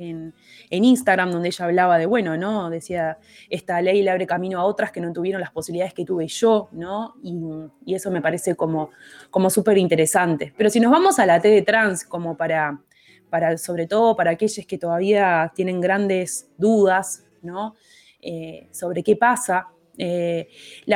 en, 0.00 0.34
Instagram, 0.70 1.30
donde 1.30 1.48
ella 1.48 1.64
hablaba 1.64 1.98
de, 1.98 2.06
bueno, 2.06 2.36
¿no? 2.36 2.70
Decía, 2.70 3.18
esta 3.48 3.80
ley 3.82 4.02
le 4.02 4.10
abre 4.10 4.26
camino 4.26 4.58
a 4.58 4.64
otras 4.64 4.90
que 4.90 5.00
no 5.00 5.12
tuvieron 5.12 5.40
las 5.40 5.50
posibilidades 5.50 5.94
que 5.94 6.04
tuve 6.04 6.26
yo, 6.26 6.68
¿no? 6.72 7.14
Y, 7.22 7.94
eso 7.94 8.10
me 8.10 8.22
parece 8.22 8.54
como, 8.54 8.90
como 9.30 9.50
súper 9.50 9.76
interesante. 9.78 10.52
Pero 10.56 10.70
si 10.70 10.80
nos 10.80 10.90
vamos 10.90 11.18
a 11.18 11.26
la 11.26 11.40
T 11.40 11.48
de 11.48 11.62
trans, 11.62 12.04
como 12.04 12.36
para, 12.36 12.80
para, 13.28 13.58
sobre 13.58 13.86
todo 13.86 14.16
para 14.16 14.30
aquellos 14.32 14.64
que 14.66 14.78
todavía 14.78 15.52
tienen 15.54 15.80
grandes 15.80 16.48
dudas, 16.56 17.24
¿no? 17.42 17.74
Eh, 18.20 18.68
sobre 18.70 19.02
qué 19.02 19.16
pasa. 19.16 19.68
Eh, 19.98 20.48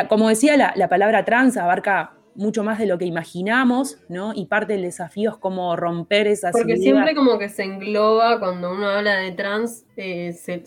como 0.09 0.29
decía, 0.29 0.73
la, 0.75 0.89
palabra 0.89 1.25
trans 1.25 1.57
abarca 1.57 2.14
mucho 2.35 2.65
más 2.65 2.79
de 2.79 2.87
lo 2.87 2.99
que 2.99 3.05
imaginamos, 3.05 3.99
¿no? 4.09 4.33
Y 4.35 4.47
parte 4.47 4.75
del 4.75 4.83
desafío 4.83 5.31
es 5.31 5.37
cómo 5.37 5.75
romper 5.77 6.27
esas 6.27 6.53
Porque 6.53 6.77
siempre 6.77 7.15
como 7.15 7.39
que 7.39 7.49
se 7.49 7.63
engloba, 7.65 8.39
cuando 8.39 8.73
uno 8.73 8.89
habla 8.89 9.17
de 9.17 9.33
trans, 9.33 9.85
eh, 9.97 10.33
se, 10.33 10.65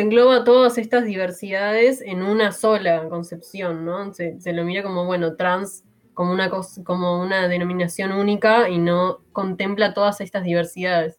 engloba 0.00 0.44
todas 0.44 0.78
estas 0.78 1.04
diversidades 1.04 2.00
en 2.00 2.22
una 2.22 2.52
sola 2.52 3.08
concepción, 3.08 3.84
¿no? 3.84 4.12
Se, 4.12 4.52
lo 4.52 4.64
mira 4.64 4.82
como, 4.82 5.04
bueno, 5.06 5.36
trans 5.36 5.84
como 6.14 6.32
una, 6.32 6.50
como 6.84 7.20
una 7.20 7.48
denominación 7.48 8.12
única 8.12 8.68
y 8.68 8.78
no 8.78 9.20
contempla 9.32 9.94
todas 9.94 10.20
estas 10.20 10.44
diversidades. 10.44 11.18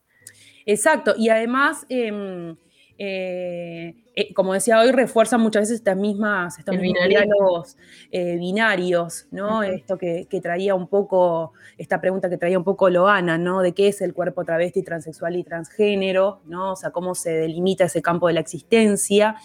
Exacto, 0.65 1.13
y 1.17 1.29
además... 1.29 1.85
Em, 1.89 2.55
eh, 3.01 3.95
eh, 4.19 4.33
como 4.33 4.53
decía 4.53 4.81
hoy, 4.81 4.91
refuerza 4.91 5.37
muchas 5.37 5.61
veces 5.61 5.75
estas 5.77 5.95
mismas, 5.95 6.59
estos 6.59 6.77
diálogos 6.77 7.77
eh, 8.11 8.35
binarios, 8.35 9.27
¿no? 9.31 9.63
Esto 9.63 9.97
que, 9.97 10.27
traía 10.43 10.75
un 10.75 10.87
poco, 10.87 11.53
esta 11.77 12.01
pregunta 12.01 12.29
que 12.29 12.37
traía 12.37 12.57
un 12.57 12.65
poco 12.65 12.89
Loana, 12.89 13.37
¿no? 13.37 13.61
De 13.61 13.71
qué 13.71 13.87
es 13.87 14.01
el 14.01 14.13
cuerpo 14.13 14.43
travesti, 14.43 14.83
transexual 14.83 15.37
y 15.37 15.45
transgénero, 15.45 16.41
¿no? 16.47 16.73
O 16.73 16.75
sea, 16.75 16.91
cómo 16.91 17.15
se 17.15 17.31
delimita 17.31 17.85
ese 17.85 18.01
campo 18.01 18.27
de 18.27 18.33
la 18.33 18.41
existencia. 18.41 19.37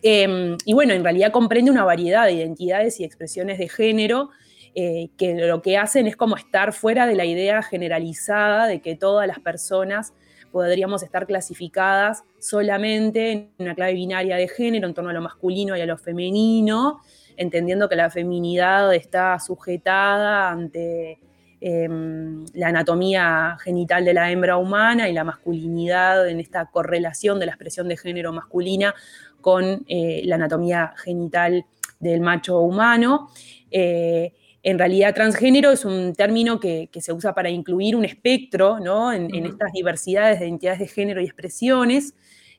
Em, 0.00 0.56
y 0.64 0.72
bueno, 0.72 0.94
en 0.94 1.04
realidad 1.04 1.30
comprende 1.30 1.70
una 1.70 1.84
variedad 1.84 2.24
de 2.24 2.32
identidades 2.32 3.00
y 3.00 3.04
expresiones 3.04 3.58
de 3.58 3.68
género. 3.68 4.30
que 4.74 5.34
lo 5.46 5.60
que 5.60 5.76
hacen 5.76 6.06
es 6.06 6.16
como 6.16 6.34
estar 6.38 6.72
fuera 6.72 7.06
de 7.06 7.14
la 7.14 7.26
idea 7.26 7.62
generalizada 7.62 8.66
de 8.66 8.80
que 8.80 8.96
todas 8.96 9.26
las 9.28 9.38
personas 9.40 10.14
podríamos 10.52 11.02
estar 11.02 11.26
clasificadas 11.26 12.22
solamente 12.38 13.32
en 13.32 13.50
una 13.58 13.74
clave 13.74 13.94
binaria 13.94 14.36
de 14.36 14.46
género 14.46 14.86
en 14.86 14.94
torno 14.94 15.10
a 15.10 15.12
lo 15.12 15.22
masculino 15.22 15.76
y 15.76 15.80
a 15.80 15.86
lo 15.86 15.96
femenino, 15.96 17.00
entendiendo 17.36 17.88
que 17.88 17.96
la 17.96 18.10
feminidad 18.10 18.94
está 18.94 19.38
sujetada 19.40 20.50
ante 20.50 21.18
em, 21.60 22.44
la 22.54 22.68
anatomía 22.68 23.56
genital 23.64 24.04
de 24.04 24.14
la 24.14 24.30
hembra 24.30 24.58
humana 24.58 25.08
y 25.08 25.12
la 25.12 25.24
masculinidad 25.24 26.28
en 26.28 26.38
esta 26.38 26.66
correlación 26.66 27.40
de 27.40 27.46
la 27.46 27.52
expresión 27.52 27.88
de 27.88 27.96
género 27.96 28.32
masculina 28.32 28.94
con 29.40 29.84
eh, 29.88 30.22
la 30.24 30.36
anatomía 30.36 30.92
genital 30.96 31.64
del 31.98 32.20
macho 32.20 32.60
humano. 32.60 33.30
Eh, 33.70 34.34
en 34.62 34.78
realidad 34.78 35.14
transgénero 35.14 35.72
es 35.72 35.84
un 35.84 36.14
término 36.14 36.60
que, 36.60 36.88
se 37.00 37.12
usa 37.12 37.34
para 37.34 37.50
incluir 37.50 37.96
un 37.96 38.04
espectro 38.04 38.78
¿no? 38.78 39.12
en, 39.12 39.44
estas 39.44 39.72
diversidades 39.72 40.38
de 40.38 40.46
identidades 40.46 40.78
de 40.78 40.86
género 40.86 41.20
y 41.20 41.24
expresiones. 41.24 42.14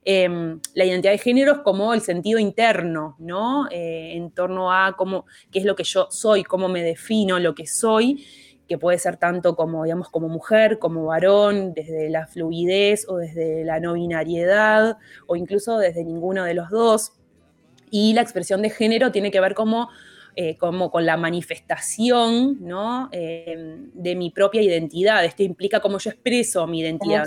Em, 0.05 0.59
la 0.73 0.83
identidad 0.83 1.13
de 1.13 1.17
género 1.17 1.53
es 1.53 1.57
como 1.59 1.93
el 1.93 2.01
sentido 2.01 2.37
interno, 2.37 3.15
¿no? 3.19 3.69
Eh, 3.71 4.17
en 4.17 4.31
torno 4.31 4.69
a 4.73 4.97
cómo, 4.97 5.25
qué 5.49 5.59
es 5.59 5.65
lo 5.65 5.77
que 5.77 5.85
yo 5.85 6.07
soy, 6.11 6.43
cómo 6.43 6.67
me 6.67 6.83
defino 6.83 7.39
lo 7.39 7.55
que 7.55 7.67
soy, 7.67 8.25
que 8.67 8.77
puede 8.77 8.97
ser 8.97 9.15
tanto 9.15 9.55
como, 9.55 9.85
digamos, 9.85 10.09
como 10.09 10.27
mujer, 10.27 10.77
como 10.77 11.05
varón, 11.05 11.73
desde 11.73 12.09
la 12.09 12.27
fluidez 12.27 13.07
o 13.07 13.15
desde 13.15 13.63
la 13.63 13.79
no 13.79 13.93
binariedad, 13.93 14.97
o 15.25 15.37
incluso 15.37 15.77
desde 15.77 16.03
ninguno 16.03 16.43
de 16.43 16.53
los 16.53 16.69
dos. 16.69 17.13
Y 17.89 18.13
la 18.13 18.21
expresión 18.21 18.61
de 18.61 18.71
género 18.71 19.13
tiene 19.13 19.31
que 19.31 19.39
ver 19.39 19.53
como 19.53 19.87
eh, 20.35 20.57
como 20.57 20.89
con 20.89 21.05
la 21.05 21.15
manifestación 21.15 22.57
¿no? 22.61 23.09
Eh, 23.11 23.77
de 23.93 24.15
mi 24.15 24.31
propia 24.31 24.61
identidad. 24.61 25.23
Esto 25.23 25.43
implica 25.43 25.79
cómo 25.79 25.99
yo 25.99 26.09
expreso 26.09 26.65
mi 26.65 26.79
identidad, 26.79 27.25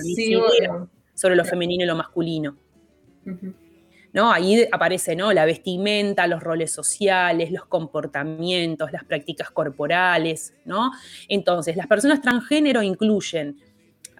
sobre 1.14 1.36
lo 1.36 1.44
femenino 1.44 1.84
y 1.84 1.86
lo 1.86 1.96
masculino. 1.96 2.56
¿No? 4.12 4.32
Ahí 4.32 4.66
aparece 4.72 5.14
¿no? 5.14 5.32
la 5.32 5.44
vestimenta, 5.44 6.26
los 6.26 6.42
roles 6.42 6.72
sociales, 6.72 7.50
los 7.52 7.66
comportamientos, 7.66 8.90
las 8.92 9.04
prácticas 9.04 9.50
corporales. 9.50 10.54
¿no? 10.64 10.90
Entonces, 11.28 11.76
las 11.76 11.86
personas 11.86 12.20
transgénero 12.20 12.82
incluyen 12.82 13.56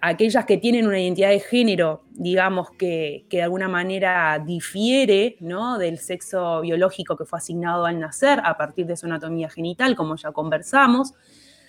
aquellas 0.01 0.45
que 0.45 0.57
tienen 0.57 0.87
una 0.87 0.99
identidad 0.99 1.29
de 1.29 1.39
género, 1.39 2.03
digamos, 2.11 2.69
que, 2.71 3.25
de 3.29 3.41
alguna 3.41 3.67
manera 3.67 4.41
difiere 4.45 5.37
¿no? 5.39 5.77
del 5.77 5.97
sexo 5.97 6.61
biológico 6.61 7.15
que 7.17 7.25
fue 7.25 7.39
asignado 7.39 7.85
al 7.85 7.99
nacer 7.99 8.39
a 8.43 8.57
partir 8.57 8.85
de 8.85 8.95
su 8.97 9.05
anatomía 9.05 9.49
genital, 9.49 9.95
como 9.95 10.15
ya 10.15 10.31
conversamos, 10.31 11.13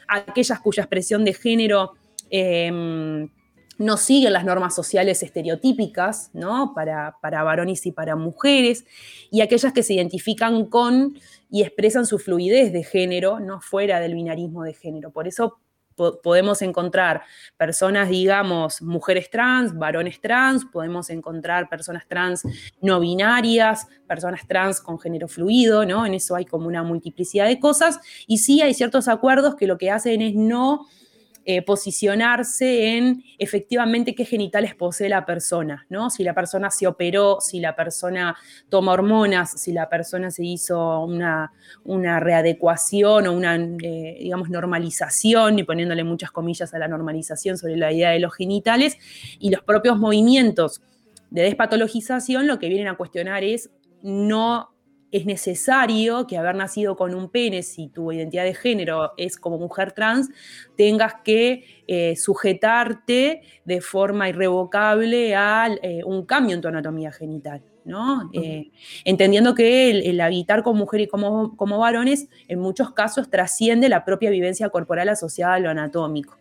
aquellas 0.08 0.60
cuya 0.60 0.82
expresión 0.82 1.24
de 1.24 1.34
género 1.34 1.92
em, 2.30 3.30
no 3.78 3.96
siguen 3.96 4.32
las 4.32 4.44
normas 4.44 4.74
sociales 4.74 5.22
estereotípicas 5.22 6.30
¿no? 6.34 6.72
para, 6.74 7.16
para 7.22 7.42
varones 7.42 7.86
y 7.86 7.92
para 7.92 8.16
mujeres, 8.16 8.84
y 9.30 9.40
aquellas 9.40 9.72
que 9.72 9.82
se 9.82 9.94
identifican 9.94 10.66
con 10.66 11.18
y 11.50 11.62
expresan 11.62 12.04
su 12.04 12.18
fluidez 12.18 12.72
de 12.72 12.84
género, 12.84 13.40
no 13.40 13.60
fuera 13.60 14.00
del 14.00 14.14
binarismo 14.14 14.64
de 14.64 14.74
género. 14.74 15.12
Por 15.12 15.28
eso 15.28 15.58
podemos 16.22 16.62
encontrar 16.62 17.22
personas, 17.56 18.08
digamos, 18.08 18.80
mujeres 18.80 19.28
trans, 19.30 19.76
varones 19.76 20.20
trans, 20.20 20.64
podemos 20.64 21.10
encontrar 21.10 21.68
personas 21.68 22.06
trans 22.08 22.44
no 22.80 23.00
binarias, 23.00 23.86
personas 24.06 24.46
trans 24.46 24.80
con 24.80 24.98
género 24.98 25.28
fluido, 25.28 25.84
¿no? 25.84 26.06
En 26.06 26.14
eso 26.14 26.36
hay 26.36 26.44
como 26.44 26.66
una 26.66 26.82
multiplicidad 26.82 27.46
de 27.46 27.60
cosas. 27.60 28.00
Y 28.26 28.38
sí 28.38 28.62
hay 28.62 28.74
ciertos 28.74 29.08
acuerdos 29.08 29.56
que 29.56 29.66
lo 29.66 29.78
que 29.78 29.90
hacen 29.90 30.22
es 30.22 30.34
no 30.34 30.86
eh, 31.50 31.62
posicionarse 31.62 32.98
en 32.98 33.24
efectivamente 33.38 34.14
qué 34.14 34.26
genitales 34.26 34.74
posee 34.74 35.08
la 35.08 35.24
persona, 35.24 35.86
¿no? 35.88 36.10
Si 36.10 36.22
la 36.22 36.34
persona 36.34 36.70
se 36.70 36.86
operó, 36.86 37.38
si 37.40 37.58
la 37.58 37.74
persona 37.74 38.36
toma 38.68 38.92
hormonas, 38.92 39.58
si 39.58 39.72
la 39.72 39.88
persona 39.88 40.30
se 40.30 40.44
hizo 40.44 41.00
una, 41.00 41.50
una 41.84 42.20
readecuación 42.20 43.28
o 43.28 43.32
una, 43.32 43.56
eh, 43.56 44.18
digamos, 44.20 44.50
normalización, 44.50 45.58
y 45.58 45.64
poniéndole 45.64 46.04
muchas 46.04 46.32
comillas 46.32 46.74
a 46.74 46.78
la 46.78 46.86
normalización 46.86 47.56
sobre 47.56 47.78
la 47.78 47.94
idea 47.94 48.10
de 48.10 48.20
los 48.20 48.34
genitales, 48.34 48.98
y 49.38 49.48
los 49.48 49.62
propios 49.62 49.96
movimientos 49.96 50.82
de 51.30 51.44
despatologización 51.44 52.46
lo 52.46 52.58
que 52.58 52.68
vienen 52.68 52.88
a 52.88 52.98
cuestionar 52.98 53.42
es 53.42 53.70
no 54.02 54.68
es 55.10 55.26
necesario 55.26 56.26
que 56.26 56.36
haber 56.36 56.54
nacido 56.54 56.96
con 56.96 57.14
un 57.14 57.30
pene, 57.30 57.62
si 57.62 57.88
tu 57.88 58.12
identidad 58.12 58.44
de 58.44 58.54
género 58.54 59.12
es 59.16 59.38
como 59.38 59.58
mujer 59.58 59.92
trans, 59.92 60.28
tengas 60.76 61.14
que 61.24 61.64
eh, 61.86 62.16
sujetarte 62.16 63.42
de 63.64 63.80
forma 63.80 64.28
irrevocable 64.28 65.34
a 65.34 65.68
eh, 65.82 66.02
un 66.04 66.26
cambio 66.26 66.54
en 66.54 66.62
tu 66.62 66.68
anatomía 66.68 67.12
genital. 67.12 67.62
¿no? 67.84 68.28
Eh, 68.34 68.70
entendiendo 69.06 69.54
que 69.54 69.88
el, 69.90 70.20
habitar 70.20 70.62
con 70.62 70.76
mujer 70.76 71.00
y 71.00 71.06
como, 71.06 71.56
como 71.56 71.78
varones 71.78 72.28
en 72.46 72.58
muchos 72.58 72.92
casos 72.92 73.30
trasciende 73.30 73.88
la 73.88 74.04
propia 74.04 74.28
vivencia 74.28 74.68
corporal 74.68 75.08
asociada 75.08 75.54
a 75.54 75.58
lo 75.58 75.70
anatómico. 75.70 76.36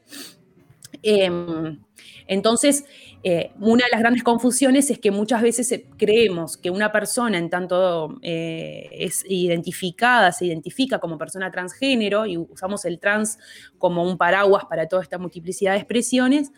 Em, 1.02 1.80
entonces, 2.28 2.86
eh, 3.24 3.52
una 3.60 3.86
de 3.86 3.92
las 3.92 4.00
grandes 4.00 4.24
confusiones 4.24 4.90
es 4.92 5.00
que 5.00 5.12
muchas 5.12 5.42
veces 5.42 5.84
creemos 5.98 6.58
que 6.58 6.70
una 6.70 6.92
persona, 6.92 7.38
en 7.38 7.50
tanto 7.50 8.20
eh, 8.22 8.90
es 8.92 9.24
identificada, 9.28 10.32
se 10.32 10.46
identifica 10.46 11.00
como 11.00 11.18
persona 11.18 11.52
transgénero 11.52 12.26
y 12.26 12.38
usamos 12.38 12.86
el 12.86 13.00
trans 13.00 13.40
como 13.78 14.04
un 14.04 14.18
paraguas 14.18 14.66
para 14.66 14.88
toda 14.88 15.02
esta 15.02 15.18
multiplicidad 15.18 15.74
de 15.74 15.80
expresiones, 15.80 16.52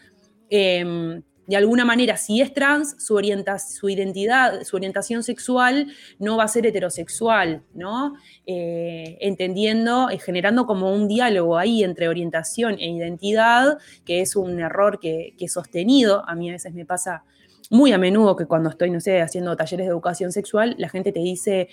em, 0.50 1.22
de 1.50 1.56
alguna 1.56 1.84
manera, 1.84 2.16
si 2.16 2.42
es 2.42 2.54
trans, 2.54 2.96
su, 3.00 3.20
su 3.58 3.90
identidad, 3.90 4.62
su 4.62 4.76
orientación 4.76 5.24
sexual 5.24 5.88
no 6.20 6.38
va 6.38 6.44
a 6.44 6.48
ser 6.48 6.68
heterosexual, 6.68 7.64
¿no? 7.74 8.14
Eh, 8.46 9.18
entendiendo, 9.20 10.12
eh, 10.12 10.20
generando 10.20 10.68
como 10.68 10.94
un 10.94 11.08
diálogo 11.08 11.58
ahí 11.58 11.84
entre 11.84 12.08
orientación 12.08 12.76
e 12.78 12.92
identidad, 12.92 13.80
que 14.06 14.22
es 14.22 14.36
un 14.36 14.60
error 14.60 15.00
que, 15.00 15.34
que 15.40 15.46
he 15.46 15.50
sostenido. 15.50 16.24
A 16.30 16.36
mí 16.36 16.50
a 16.50 16.54
veces 16.54 16.72
me 16.76 16.86
pasa 16.86 17.24
muy 17.72 17.94
a 17.94 17.98
menudo 17.98 18.36
que 18.36 18.46
cuando 18.46 18.70
estoy, 18.70 18.92
no 18.92 19.00
sé, 19.00 19.20
haciendo 19.20 19.58
talleres 19.58 19.88
de 19.88 19.92
educación 19.92 20.32
sexual, 20.32 20.76
la 20.78 20.88
gente 20.88 21.12
te 21.12 21.20
dice, 21.20 21.68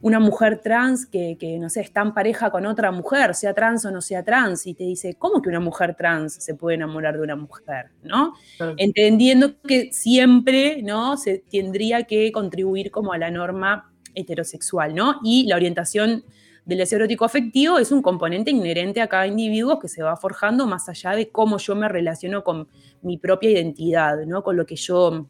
una 0.00 0.20
mujer 0.20 0.60
trans 0.62 1.06
que, 1.06 1.58
no 1.60 1.68
sé, 1.68 1.80
está 1.80 2.02
en 2.02 2.14
pareja 2.14 2.50
con 2.50 2.66
otra 2.66 2.92
mujer, 2.92 3.34
sea 3.34 3.52
trans 3.52 3.84
o 3.84 3.90
no 3.90 4.00
sea 4.00 4.22
trans, 4.22 4.66
y 4.66 4.74
te 4.74 4.84
dice, 4.84 5.14
¿cómo 5.14 5.42
que 5.42 5.48
una 5.48 5.60
mujer 5.60 5.94
trans 5.96 6.34
se 6.34 6.54
puede 6.54 6.76
enamorar 6.76 7.16
de 7.16 7.22
una 7.22 7.36
mujer? 7.36 7.90
¿no? 8.02 8.34
Entendiendo 8.76 9.60
que 9.62 9.92
siempre, 9.92 10.82
¿no? 10.82 11.16
Se 11.16 11.44
tendría 11.50 12.04
que 12.04 12.30
contribuir 12.30 12.90
como 12.90 13.12
a 13.12 13.18
la 13.18 13.30
norma 13.30 13.92
heterosexual, 14.14 14.94
¿no? 14.94 15.16
Y 15.24 15.46
la 15.46 15.56
orientación 15.56 16.24
del 16.64 16.78
deseo 16.78 16.98
erótico 16.98 17.24
afectivo 17.24 17.78
es 17.78 17.90
un 17.90 18.02
componente 18.02 18.50
inherente 18.50 19.00
a 19.00 19.08
cada 19.08 19.26
individuo 19.26 19.78
que 19.78 19.88
se 19.88 20.02
va 20.02 20.16
forjando 20.16 20.66
más 20.66 20.88
allá 20.88 21.12
de 21.12 21.30
cómo 21.30 21.58
yo 21.58 21.74
me 21.74 21.88
relaciono 21.88 22.44
con 22.44 22.68
mi 23.00 23.16
propia 23.16 23.50
identidad, 23.50 24.18
¿no? 24.26 24.42
Con 24.42 24.56
lo 24.56 24.66
que 24.66 24.76
yo, 24.76 25.26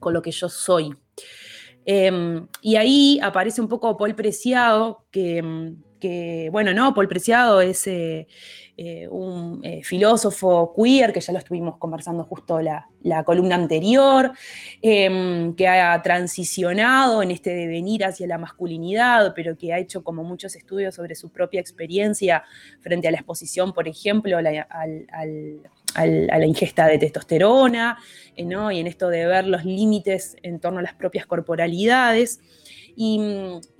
con 0.00 0.12
lo 0.12 0.20
que 0.20 0.32
yo 0.32 0.48
soy. 0.48 0.92
Em, 1.86 2.46
y 2.62 2.76
ahí 2.76 3.20
aparece 3.22 3.60
un 3.60 3.68
poco 3.68 3.96
Paul 3.96 4.14
Preciado, 4.14 5.04
que, 5.10 5.74
que, 6.00 6.48
bueno, 6.50 6.72
no, 6.72 6.94
Paul 6.94 7.08
Preciado 7.08 7.60
es 7.60 7.86
eh, 7.86 8.26
eh, 8.76 9.06
un 9.08 9.60
eh, 9.62 9.82
filósofo 9.84 10.74
queer, 10.74 11.12
que 11.12 11.20
ya 11.20 11.32
lo 11.32 11.38
estuvimos 11.38 11.78
conversando 11.78 12.24
justo 12.24 12.60
la, 12.60 12.88
la 13.02 13.22
columna 13.22 13.54
anterior, 13.54 14.32
em, 14.82 15.54
que 15.54 15.68
ha 15.68 16.02
transicionado 16.02 17.22
en 17.22 17.30
este 17.30 17.54
devenir 17.54 18.04
hacia 18.04 18.26
la 18.26 18.38
masculinidad, 18.38 19.32
pero 19.34 19.56
que 19.56 19.72
ha 19.72 19.78
hecho 19.78 20.02
como 20.02 20.24
muchos 20.24 20.56
estudios 20.56 20.94
sobre 20.94 21.14
su 21.14 21.30
propia 21.30 21.60
experiencia 21.60 22.42
frente 22.80 23.08
a 23.08 23.10
la 23.10 23.18
exposición, 23.18 23.72
por 23.72 23.86
ejemplo, 23.86 24.38
al, 24.38 25.60
a 25.94 26.06
la 26.06 26.46
ingesta 26.46 26.86
de 26.86 26.98
testosterona, 26.98 27.98
¿no? 28.42 28.70
y 28.70 28.80
en 28.80 28.86
esto 28.86 29.08
de 29.08 29.26
ver 29.26 29.46
los 29.46 29.64
límites 29.64 30.36
en 30.42 30.60
torno 30.60 30.80
a 30.80 30.82
las 30.82 30.94
propias 30.94 31.26
corporalidades. 31.26 32.40
Y, 32.96 33.20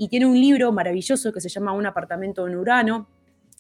tiene 0.08 0.26
un 0.26 0.40
libro 0.40 0.72
maravilloso 0.72 1.32
que 1.32 1.40
se 1.40 1.48
llama 1.48 1.72
Un 1.72 1.86
apartamento 1.86 2.46
en 2.46 2.56
Urano, 2.56 3.08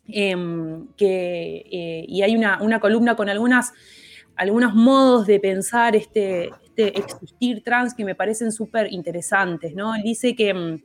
em, 0.06 0.88
que, 0.96 1.64
eh, 1.70 2.04
y 2.08 2.22
hay 2.22 2.36
una, 2.36 2.80
columna 2.80 3.16
con 3.16 3.28
algunas, 3.28 3.72
algunos 4.36 4.74
modos 4.74 5.26
de 5.26 5.40
pensar 5.40 5.96
este, 5.96 6.50
este 6.64 6.98
existir 6.98 7.62
trans 7.62 7.94
que 7.94 8.04
me 8.04 8.14
parecen 8.14 8.52
súper 8.52 8.92
interesantes. 8.92 9.74
¿no? 9.74 9.94
Él 9.94 10.02
dice 10.02 10.34
que, 10.34 10.50
em, 10.50 10.82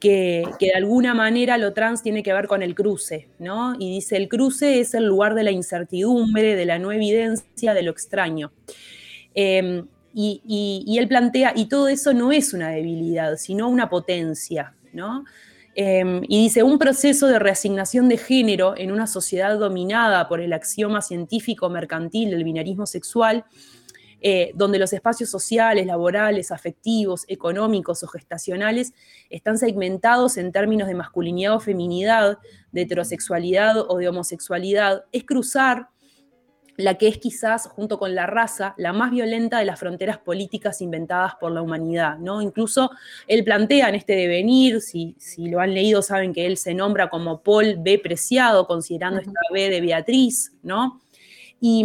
que, 0.00 0.44
de 0.60 0.74
alguna 0.74 1.14
manera 1.14 1.58
lo 1.58 1.72
trans 1.72 2.02
tiene 2.02 2.22
que 2.22 2.32
ver 2.32 2.46
con 2.46 2.62
el 2.62 2.74
cruce, 2.74 3.28
¿no? 3.38 3.74
Y 3.78 3.90
dice, 3.90 4.16
el 4.16 4.28
cruce 4.28 4.80
es 4.80 4.94
el 4.94 5.06
lugar 5.06 5.34
de 5.34 5.44
la 5.44 5.50
incertidumbre, 5.50 6.54
de 6.54 6.66
la 6.66 6.78
no 6.78 6.92
evidencia, 6.92 7.74
de 7.74 7.82
lo 7.82 7.90
extraño. 7.90 8.52
Em, 9.34 9.86
y, 10.14 10.96
él 10.98 11.08
plantea, 11.08 11.52
y 11.54 11.66
todo 11.66 11.88
eso 11.88 12.14
no 12.14 12.32
es 12.32 12.54
una 12.54 12.70
debilidad, 12.70 13.36
sino 13.36 13.68
una 13.68 13.90
potencia, 13.90 14.74
¿no? 14.92 15.24
Em, 15.74 16.22
y 16.26 16.42
dice, 16.44 16.62
un 16.62 16.78
proceso 16.78 17.26
de 17.26 17.38
reasignación 17.38 18.08
de 18.08 18.16
género 18.16 18.74
en 18.78 18.92
una 18.92 19.06
sociedad 19.06 19.58
dominada 19.58 20.26
por 20.26 20.40
el 20.40 20.54
axioma 20.54 21.02
científico 21.02 21.68
mercantil 21.68 22.30
del 22.30 22.44
binarismo 22.44 22.86
sexual, 22.86 23.44
eh, 24.28 24.50
donde 24.56 24.80
los 24.80 24.92
espacios 24.92 25.30
sociales, 25.30 25.86
laborales, 25.86 26.50
afectivos, 26.50 27.24
económicos 27.28 28.02
o 28.02 28.08
gestacionales 28.08 28.92
están 29.30 29.56
segmentados 29.56 30.36
en 30.36 30.50
términos 30.50 30.88
de 30.88 30.96
masculinidad 30.96 31.54
o 31.54 31.60
feminidad, 31.60 32.38
de 32.72 32.82
heterosexualidad 32.82 33.76
o 33.88 33.98
de 33.98 34.08
homosexualidad, 34.08 35.04
es 35.12 35.22
cruzar 35.22 35.90
la 36.76 36.94
que 36.94 37.06
es 37.06 37.18
quizás, 37.18 37.68
junto 37.68 38.00
con 38.00 38.16
la 38.16 38.26
raza, 38.26 38.74
la 38.78 38.92
más 38.92 39.12
violenta 39.12 39.60
de 39.60 39.64
las 39.64 39.78
fronteras 39.78 40.18
políticas 40.18 40.80
inventadas 40.80 41.36
por 41.36 41.52
la 41.52 41.62
humanidad. 41.62 42.18
¿no? 42.18 42.42
Incluso 42.42 42.90
él 43.28 43.44
plantea 43.44 43.88
en 43.90 43.94
este 43.94 44.16
devenir, 44.16 44.80
si, 44.80 45.14
si 45.20 45.46
lo 45.46 45.60
han 45.60 45.72
leído 45.72 46.02
saben 46.02 46.32
que 46.32 46.46
él 46.46 46.56
se 46.56 46.74
nombra 46.74 47.08
como 47.10 47.42
Paul 47.42 47.76
B. 47.78 48.00
Preciado, 48.00 48.66
considerando 48.66 49.20
esta 49.20 49.40
B 49.52 49.70
de 49.70 49.80
Beatriz, 49.80 50.52
¿no? 50.64 51.00
Y, 51.58 51.84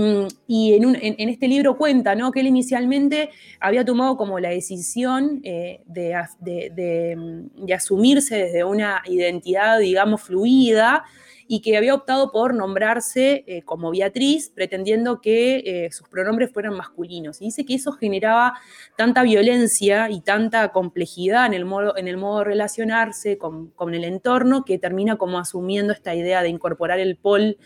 en, 0.74 1.30
este 1.30 1.48
libro 1.48 1.78
cuenta 1.78 2.16
que 2.34 2.40
él 2.42 2.48
inicialmente 2.48 3.30
había 3.60 3.86
tomado 3.86 4.18
como 4.18 4.40
la 4.40 4.50
decisión 4.50 5.40
eh, 5.44 5.82
de, 5.86 6.14
de, 6.42 7.74
asumirse 7.74 8.36
desde 8.36 8.64
una 8.64 9.02
identidad, 9.06 9.80
digamos, 9.80 10.22
fluida, 10.22 11.06
y 11.54 11.60
que 11.60 11.76
había 11.76 11.94
optado 11.94 12.32
por 12.32 12.54
nombrarse 12.54 13.44
eh, 13.46 13.62
como 13.64 13.92
Beatriz, 13.92 14.50
pretendiendo 14.56 15.20
que 15.20 15.58
eh, 15.66 15.92
sus 15.92 16.08
pronombres 16.08 16.50
fueran 16.54 16.78
masculinos. 16.78 17.42
Y 17.42 17.46
dice 17.48 17.66
que 17.66 17.74
eso 17.74 17.92
generaba 17.92 18.54
tanta 18.96 19.22
violencia 19.22 20.10
y 20.10 20.22
tanta 20.22 20.70
complejidad 20.70 21.48
en 21.48 21.54
el 21.54 21.66
modo, 21.66 21.98
en 21.98 22.08
el 22.08 22.16
modo 22.16 22.40
de 22.40 22.46
relacionarse 22.46 23.38
con, 23.38 23.74
el 23.94 24.06
entorno 24.06 24.64
que 24.64 24.78
termina 24.78 25.18
como 25.18 25.40
asumiendo 25.40 25.92
esta 25.92 26.16
idea 26.16 26.42
de 26.42 26.48
incorporar 26.48 27.02
el 27.02 27.18
pol 27.18 27.58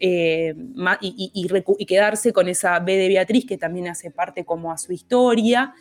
eh, 0.00 0.54
y, 1.00 1.86
quedarse 1.86 2.32
con 2.32 2.48
esa 2.48 2.80
B 2.80 2.96
de 2.96 3.08
Beatriz, 3.08 3.46
que 3.46 3.58
también 3.58 3.88
hace 3.88 4.10
parte 4.10 4.44
como 4.44 4.72
a 4.72 4.78
su 4.78 4.92
historia, 4.92 5.74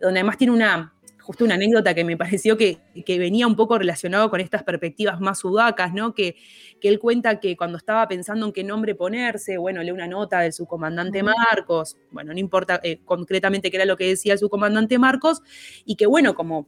donde 0.00 0.20
además 0.20 0.36
tiene 0.36 0.52
una, 0.52 0.92
justo 1.22 1.44
una 1.44 1.54
anécdota 1.54 1.94
que 1.94 2.04
me 2.04 2.16
pareció 2.16 2.56
que, 2.56 2.78
venía 3.06 3.46
un 3.46 3.56
poco 3.56 3.78
relacionado 3.78 4.28
con 4.28 4.40
estas 4.40 4.64
perspectivas 4.64 5.20
más 5.20 5.38
sudacas, 5.38 5.94
¿no? 5.94 6.14
Que, 6.14 6.36
que, 6.80 6.88
él 6.88 6.98
cuenta 6.98 7.40
que 7.40 7.56
cuando 7.56 7.78
estaba 7.78 8.06
pensando 8.08 8.46
en 8.46 8.52
qué 8.52 8.64
nombre 8.64 8.94
ponerse, 8.94 9.56
bueno, 9.56 9.82
lee 9.82 9.92
una 9.92 10.06
nota 10.06 10.40
del 10.40 10.52
subcomandante 10.52 11.22
Marcos, 11.22 11.96
bueno, 12.10 12.32
no 12.32 12.38
importa 12.38 12.80
eh, 12.82 13.00
concretamente 13.04 13.70
qué 13.70 13.76
era 13.76 13.86
lo 13.86 13.96
que 13.96 14.08
decía 14.08 14.32
el 14.34 14.38
subcomandante 14.38 14.98
Marcos, 14.98 15.42
y 15.84 15.96
que 15.96 16.06
bueno, 16.06 16.34
como 16.34 16.66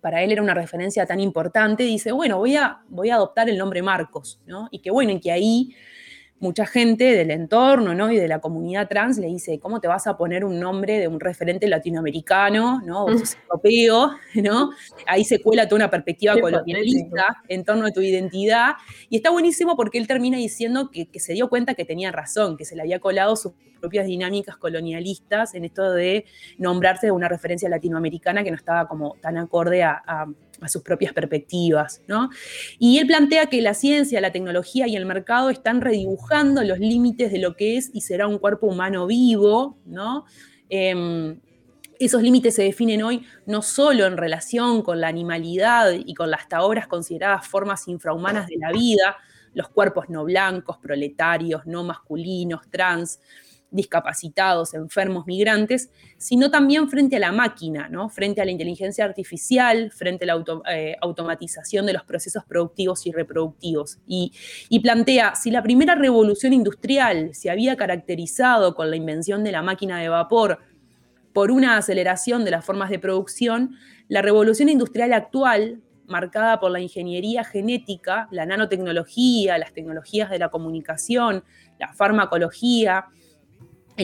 para 0.00 0.22
él 0.22 0.32
era 0.32 0.40
una 0.40 0.54
referencia 0.54 1.04
tan 1.04 1.20
importante, 1.20 1.82
dice, 1.82 2.12
bueno, 2.12 2.38
voy 2.38 2.56
a, 2.56 2.80
voy 2.88 3.10
a 3.10 3.16
adoptar 3.16 3.50
el 3.50 3.58
nombre 3.58 3.82
Marcos, 3.82 4.40
¿no? 4.46 4.68
Y 4.70 4.78
que 4.78 4.90
bueno, 4.90 5.10
en 5.10 5.20
que 5.20 5.32
ahí 5.32 5.74
mucha 6.40 6.66
gente 6.66 7.04
del 7.14 7.30
entorno 7.30 7.94
¿no? 7.94 8.10
y 8.10 8.16
de 8.16 8.26
la 8.26 8.40
comunidad 8.40 8.88
trans 8.88 9.18
le 9.18 9.28
dice, 9.28 9.60
¿cómo 9.60 9.80
te 9.80 9.88
vas 9.88 10.06
a 10.06 10.16
poner 10.16 10.44
un 10.44 10.58
nombre 10.58 10.98
de 10.98 11.06
un 11.06 11.20
referente 11.20 11.68
latinoamericano, 11.68 12.80
¿no? 12.84 13.04
o 13.04 13.10
europeo? 13.50 14.12
¿no? 14.34 14.70
Ahí 15.06 15.24
se 15.24 15.40
cuela 15.40 15.66
toda 15.66 15.76
una 15.76 15.90
perspectiva 15.90 16.34
colonialista 16.40 17.42
en 17.48 17.64
torno 17.64 17.86
a 17.86 17.90
tu 17.90 18.00
identidad. 18.00 18.72
Y 19.08 19.16
está 19.16 19.30
buenísimo 19.30 19.76
porque 19.76 19.98
él 19.98 20.06
termina 20.06 20.38
diciendo 20.38 20.90
que, 20.90 21.08
se 21.20 21.34
dio 21.34 21.48
cuenta 21.48 21.74
que 21.74 21.84
tenía 21.84 22.10
razón, 22.10 22.56
que 22.56 22.64
se 22.64 22.74
le 22.74 22.82
había 22.82 22.98
colado 22.98 23.36
sus 23.36 23.52
propias 23.78 24.06
dinámicas 24.06 24.56
colonialistas 24.56 25.54
en 25.54 25.64
esto 25.64 25.92
de 25.92 26.24
nombrarse 26.58 27.06
de 27.06 27.12
una 27.12 27.28
referencia 27.28 27.68
latinoamericana 27.68 28.42
que 28.42 28.50
no 28.50 28.56
estaba 28.56 28.88
como 28.88 29.16
tan 29.20 29.38
acorde 29.38 29.82
a 29.82 30.02
a 30.06 30.26
sus 30.68 30.82
propias 30.82 31.12
perspectivas. 31.12 32.02
¿no? 32.06 32.30
Y 32.78 32.98
él 32.98 33.06
plantea 33.06 33.46
que 33.46 33.60
la 33.62 33.74
ciencia, 33.74 34.20
la 34.20 34.32
tecnología 34.32 34.86
y 34.86 34.96
el 34.96 35.06
mercado 35.06 35.50
están 35.50 35.80
redibujando 35.80 36.62
los 36.64 36.78
límites 36.78 37.32
de 37.32 37.38
lo 37.38 37.56
que 37.56 37.76
es 37.76 37.90
y 37.92 38.02
será 38.02 38.26
un 38.26 38.38
cuerpo 38.38 38.66
humano 38.66 39.06
vivo. 39.06 39.78
¿no? 39.86 40.24
Em, 40.68 41.38
esos 41.98 42.22
límites 42.22 42.54
se 42.54 42.62
definen 42.62 43.02
hoy 43.02 43.26
no 43.44 43.60
solo 43.60 44.06
en 44.06 44.16
relación 44.16 44.82
con 44.82 45.00
la 45.00 45.08
animalidad 45.08 45.92
y 45.92 46.14
con 46.14 46.30
las 46.30 46.40
hasta 46.40 46.86
consideradas 46.88 47.46
formas 47.46 47.86
infrahumanas 47.88 48.46
de 48.46 48.56
la 48.56 48.72
vida, 48.72 49.18
los 49.52 49.68
cuerpos 49.68 50.08
no 50.08 50.24
blancos, 50.24 50.78
proletarios, 50.78 51.66
no 51.66 51.84
masculinos, 51.84 52.62
trans, 52.70 53.20
discapacitados, 53.70 54.74
enfermos, 54.74 55.26
migrantes, 55.26 55.90
sino 56.18 56.50
también 56.50 56.88
frente 56.88 57.16
a 57.16 57.20
la 57.20 57.32
máquina, 57.32 57.88
¿no? 57.88 58.08
frente 58.08 58.40
a 58.40 58.44
la 58.44 58.50
inteligencia 58.50 59.04
artificial, 59.04 59.90
frente 59.92 60.24
a 60.24 60.34
la 60.34 60.44
eh, 60.72 60.96
automatización 61.00 61.86
de 61.86 61.92
los 61.92 62.04
procesos 62.04 62.44
productivos 62.44 63.06
y 63.06 63.12
reproductivos. 63.12 63.98
Y, 64.06 64.32
plantea, 64.82 65.34
si 65.34 65.50
la 65.50 65.62
primera 65.62 65.94
revolución 65.94 66.52
industrial 66.52 67.30
se 67.34 67.50
había 67.50 67.76
caracterizado 67.76 68.74
con 68.74 68.90
la 68.90 68.96
invención 68.96 69.44
de 69.44 69.52
la 69.52 69.62
máquina 69.62 70.00
de 70.00 70.08
vapor 70.08 70.58
por 71.32 71.50
una 71.50 71.76
aceleración 71.76 72.44
de 72.44 72.50
las 72.50 72.64
formas 72.64 72.90
de 72.90 72.98
producción, 72.98 73.76
la 74.08 74.22
revolución 74.22 74.68
industrial 74.68 75.12
actual 75.12 75.80
marcada 76.06 76.58
por 76.58 76.72
la 76.72 76.80
ingeniería 76.80 77.44
genética, 77.44 78.26
la 78.32 78.44
nanotecnología, 78.44 79.58
las 79.58 79.72
tecnologías 79.72 80.28
de 80.28 80.40
la 80.40 80.48
comunicación, 80.48 81.44
la 81.78 81.92
farmacología, 81.92 83.06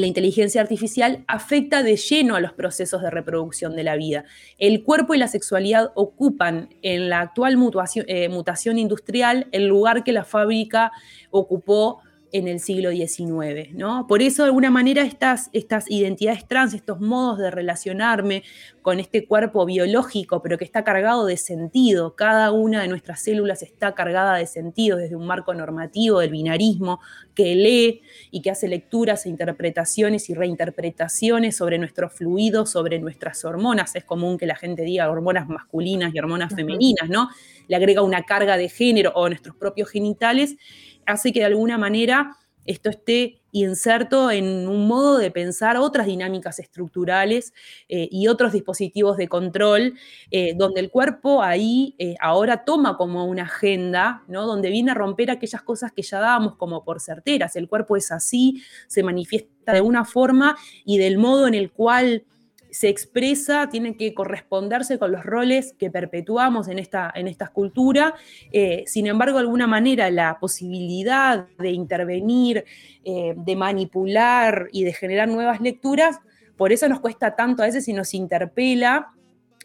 la 0.00 0.06
inteligencia 0.06 0.61
artificial 0.61 1.24
afecta 1.28 1.82
de 1.82 1.96
lleno 1.96 2.37
a 2.37 2.40
los 2.40 2.52
procesos 2.52 3.02
de 3.02 3.11
reproducción 3.11 3.76
de 3.76 3.85
la 3.85 3.96
vida. 3.96 4.24
El 4.59 4.82
cuerpo 4.82 5.14
y 5.14 5.18
la 5.18 5.28
sexualidad 5.28 5.92
ocupan 5.94 6.70
en 6.82 7.09
la 7.09 7.20
actual 7.20 7.56
eh, 8.06 8.28
mutación 8.28 8.78
industrial 8.78 9.48
el 9.52 9.66
lugar 9.66 10.04
que 10.04 10.12
la 10.12 10.24
fábrica 10.24 10.92
ocupó 11.30 12.00
en 12.32 12.48
el 12.48 12.61
siglo 12.61 12.90
XIX, 12.90 13.72
¿no? 13.72 14.06
Por 14.06 14.20
eso, 14.20 14.42
de 14.42 14.48
alguna 14.48 14.70
manera, 14.70 15.02
estas, 15.02 15.48
estas 15.52 15.90
identidades 15.90 16.46
trans, 16.46 16.74
estos 16.74 17.00
modos 17.00 17.38
de 17.38 17.50
relacionarme 17.50 18.42
con 18.87 19.01
este 19.01 19.27
cuerpo 19.27 19.66
biológico, 19.66 20.40
pero 20.42 20.59
que 20.59 20.64
está 20.64 20.85
cargado 20.85 21.27
de 21.27 21.37
sentido, 21.37 22.14
cada 22.14 22.53
una 22.53 22.83
de 22.83 22.87
nuestras 22.87 23.20
células 23.20 23.64
está 23.64 23.96
cargada 23.96 24.37
de 24.37 24.46
sentido 24.46 24.96
desde 24.96 25.16
un 25.16 25.27
marco 25.27 25.53
normativo 25.55 26.20
del 26.20 26.31
binarismo 26.31 27.01
que 27.35 27.57
lee 27.57 28.03
y 28.31 28.42
que 28.42 28.53
hace 28.53 28.68
lecturas 28.68 29.27
e 29.27 29.29
interpretaciones 29.29 30.31
y 30.31 30.35
reinterpretaciones 30.35 31.57
sobre 31.57 31.79
nuestros 31.79 32.12
fluidos, 32.12 32.70
sobre 32.70 33.01
nuestras 33.01 33.44
hormonas. 33.44 33.96
Es 33.96 34.05
común 34.05 34.38
que 34.38 34.46
la 34.46 34.55
gente 34.55 34.83
diga 34.83 35.11
hormonas 35.11 35.49
masculinas 35.49 36.14
y 36.14 36.20
hormonas 36.20 36.55
femeninas, 36.55 37.09
¿no? 37.09 37.29
Le 37.66 37.75
agrega 37.75 38.03
una 38.03 38.22
carga 38.22 38.57
de 38.57 38.68
género 38.68 39.11
o 39.16 39.29
nuestros 39.29 39.57
propios 39.57 39.90
genitales 39.90 40.55
hace 41.07 41.33
que 41.33 41.40
de 41.40 41.46
alguna 41.46 41.77
manera 41.77 42.37
esto 42.66 42.90
esté 42.90 43.40
inserto 43.52 44.31
en 44.31 44.68
un 44.68 44.87
modo 44.87 45.16
de 45.18 45.31
pensar 45.31 45.76
otras 45.76 46.07
dinámicas 46.07 46.59
estructurales 46.59 47.55
eh, 47.88 48.09
y 48.11 48.29
otros 48.29 48.52
dispositivos 48.52 49.16
de 49.16 49.29
control, 49.29 49.94
eh, 50.31 50.55
donde 50.57 50.81
el 50.81 50.90
cuerpo 50.90 51.42
ahí 51.42 51.94
eh, 51.98 52.16
ahora 52.20 52.64
toma 52.64 52.96
como 52.96 53.24
una 53.24 53.44
agenda, 53.44 54.24
¿no? 54.29 54.46
donde 54.46 54.70
viene 54.70 54.90
a 54.90 54.94
romper 54.94 55.31
aquellas 55.31 55.62
cosas 55.62 55.92
que 55.92 56.02
ya 56.02 56.20
dábamos 56.20 56.57
como 56.57 56.85
por 56.85 57.00
certeras. 57.00 57.57
El 57.57 57.68
cuerpo 57.68 57.96
es 57.96 58.12
así, 58.12 58.62
se 58.88 59.02
manifiesta 59.02 59.72
de 59.72 59.81
una 59.81 60.05
forma 60.05 60.57
y 60.85 60.98
del 60.98 61.18
modo 61.18 61.46
en 61.46 61.55
el 61.55 61.70
cual 61.70 62.24
se 62.77 62.91
expresa, 62.91 63.71
tiene 63.71 63.97
que 63.97 64.12
corresponderse 64.12 64.99
con 64.99 65.11
los 65.11 65.25
roles 65.25 65.75
que 65.79 65.91
perpetuamos 65.91 66.69
en 66.69 66.79
esta, 66.79 67.11
en 67.15 67.27
esta 67.27 67.47
escultura. 67.47 68.12
Eh, 68.53 68.85
sin 68.87 69.07
embargo, 69.07 69.39
de 69.39 69.45
alguna 69.45 69.67
manera, 69.67 70.11
la 70.11 70.39
posibilidad 70.39 71.47
de 71.59 71.71
intervenir, 71.71 72.67
eh, 73.03 73.33
de 73.35 73.57
manipular 73.57 74.69
y 74.73 74.85
de 74.85 74.93
generar 74.93 75.27
nuevas 75.27 75.62
lecturas, 75.62 76.19
por 76.59 76.71
eso 76.71 76.87
nos 76.87 77.01
cuesta 77.01 77.35
tanto 77.35 77.62
a 77.62 77.67
veces 77.67 77.89
y 77.89 77.95
nos 77.95 78.12
interpela 78.12 79.09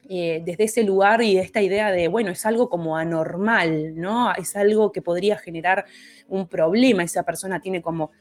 eh, 0.07 0.41
desde 0.45 0.63
ese 0.63 0.83
lugar 0.83 1.21
y 1.21 1.37
esta 1.37 1.61
idea 1.61 1.91
de, 1.91 2.07
bueno, 2.07 2.31
es 2.31 2.45
algo 2.45 2.69
como 2.69 2.95
anormal, 2.95 3.93
¿no? 3.99 4.33
Es 4.35 4.55
algo 4.55 4.93
que 4.93 5.01
podría 5.01 5.37
generar 5.37 5.83
un 6.29 6.47
problema, 6.47 7.03
esa 7.03 7.23
persona 7.23 7.59
tiene 7.59 7.81
como, 7.81 8.11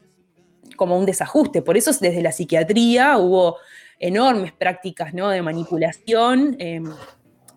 como 0.75 0.99
un 0.99 1.07
desajuste. 1.07 1.63
Por 1.63 1.77
eso 1.77 1.93
desde 1.93 2.23
la 2.23 2.33
psiquiatría 2.33 3.19
hubo 3.19 3.59
enormes 4.01 4.53
prácticas 4.53 5.15
¿no? 5.15 5.29
de 5.29 5.43
manipulación. 5.43 6.57
Em, 6.59 6.93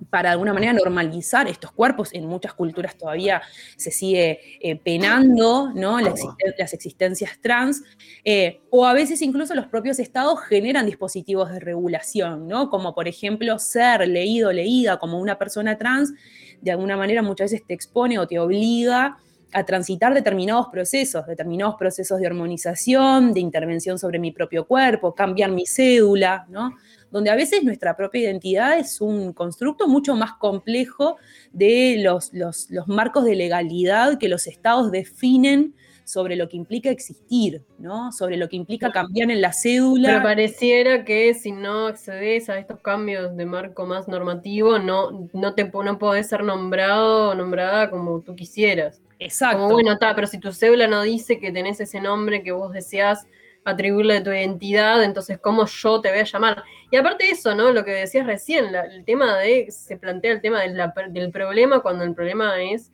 para 0.09 0.29
de 0.29 0.33
alguna 0.33 0.53
manera 0.53 0.73
normalizar 0.73 1.47
estos 1.47 1.71
cuerpos. 1.71 2.13
En 2.13 2.25
muchas 2.25 2.53
culturas 2.53 2.97
todavía 2.97 3.41
se 3.77 3.91
sigue 3.91 4.39
eh, 4.59 4.75
penando 4.75 5.71
¿no? 5.73 5.99
las 5.99 6.73
existencias 6.73 7.39
trans, 7.41 7.83
eh, 8.23 8.61
o 8.69 8.85
a 8.85 8.93
veces 8.93 9.21
incluso 9.21 9.55
los 9.55 9.67
propios 9.67 9.99
estados 9.99 10.41
generan 10.41 10.85
dispositivos 10.85 11.51
de 11.51 11.59
regulación, 11.59 12.47
¿no? 12.47 12.69
como 12.69 12.93
por 12.93 13.07
ejemplo 13.07 13.59
ser 13.59 14.07
leído, 14.07 14.51
leída 14.51 14.99
como 14.99 15.19
una 15.19 15.37
persona 15.37 15.77
trans, 15.77 16.13
de 16.61 16.71
alguna 16.71 16.97
manera 16.97 17.21
muchas 17.21 17.51
veces 17.51 17.65
te 17.67 17.73
expone 17.73 18.19
o 18.19 18.27
te 18.27 18.39
obliga 18.39 19.17
a 19.53 19.63
transitar 19.63 20.13
determinados 20.13 20.67
procesos, 20.71 21.25
determinados 21.25 21.75
procesos 21.75 22.19
de 22.19 22.27
hormonización, 22.27 23.33
de 23.33 23.39
intervención 23.39 23.99
sobre 23.99 24.19
mi 24.19 24.31
propio 24.31 24.65
cuerpo, 24.65 25.13
cambiar 25.13 25.51
mi 25.51 25.65
cédula, 25.65 26.45
¿no? 26.49 26.71
donde 27.13 27.29
a 27.29 27.35
veces 27.35 27.63
nuestra 27.63 27.95
propia 27.95 28.21
identidad 28.21 28.79
es 28.79 28.99
un 28.99 29.33
constructo 29.33 29.87
mucho 29.87 30.15
más 30.15 30.33
complejo 30.33 31.17
de 31.51 31.97
los, 31.99 32.33
los, 32.33 32.69
marcos 32.87 33.23
de 33.25 33.35
legalidad 33.35 34.17
que 34.17 34.27
los 34.27 34.47
estados 34.47 34.91
definen 34.91 35.75
sobre 36.05 36.35
lo 36.35 36.49
que 36.49 36.57
implica 36.57 36.89
existir, 36.89 37.61
¿no? 37.77 38.11
Sobre 38.11 38.37
lo 38.37 38.49
que 38.49 38.55
implica 38.55 38.91
cambiar 38.91 39.31
en 39.31 39.41
la 39.41 39.53
cédula. 39.53 40.09
Pero 40.09 40.23
pareciera 40.23 41.05
que 41.05 41.33
si 41.33 41.51
no 41.51 41.87
accedes 41.87 42.49
a 42.49 42.57
estos 42.57 42.79
cambios 42.79 43.35
de 43.35 43.45
marco 43.45 43.85
más 43.85 44.07
normativo, 44.07 44.79
no, 44.79 45.29
no, 45.33 45.53
te, 45.53 45.65
no 45.65 45.99
podés 45.99 46.27
ser 46.27 46.43
nombrado 46.43 47.29
o 47.29 47.35
nombrada 47.35 47.89
como 47.89 48.21
tú 48.21 48.35
quisieras. 48.35 49.01
Exacto. 49.19 49.57
Como 49.57 49.73
bueno, 49.73 49.93
está, 49.93 50.13
pero 50.15 50.27
si 50.27 50.39
tu 50.39 50.51
cédula 50.51 50.87
no 50.87 51.01
dice 51.01 51.39
que 51.39 51.51
tenés 51.51 51.79
ese 51.79 52.01
nombre 52.01 52.43
que 52.43 52.51
vos 52.51 52.73
deseas 52.73 53.25
atribuirle 53.65 54.17
a 54.17 54.23
tu 54.23 54.31
identidad, 54.31 55.03
entonces 55.03 55.39
cómo 55.39 55.65
yo 55.65 56.01
te 56.01 56.09
voy 56.09 56.19
a 56.19 56.23
llamar. 56.25 56.63
Y 56.91 56.97
aparte 56.97 57.25
de 57.25 57.31
eso, 57.31 57.55
¿no? 57.55 57.71
Lo 57.71 57.85
que 57.85 57.91
decías 57.91 58.25
recién, 58.25 58.75
el 58.75 59.05
tema 59.05 59.37
de, 59.37 59.71
se 59.71 59.97
plantea 59.97 60.33
el 60.33 60.41
tema 60.41 60.61
del 60.61 61.31
problema 61.31 61.79
cuando 61.79 62.03
el 62.03 62.13
problema 62.13 62.61
es 62.61 62.91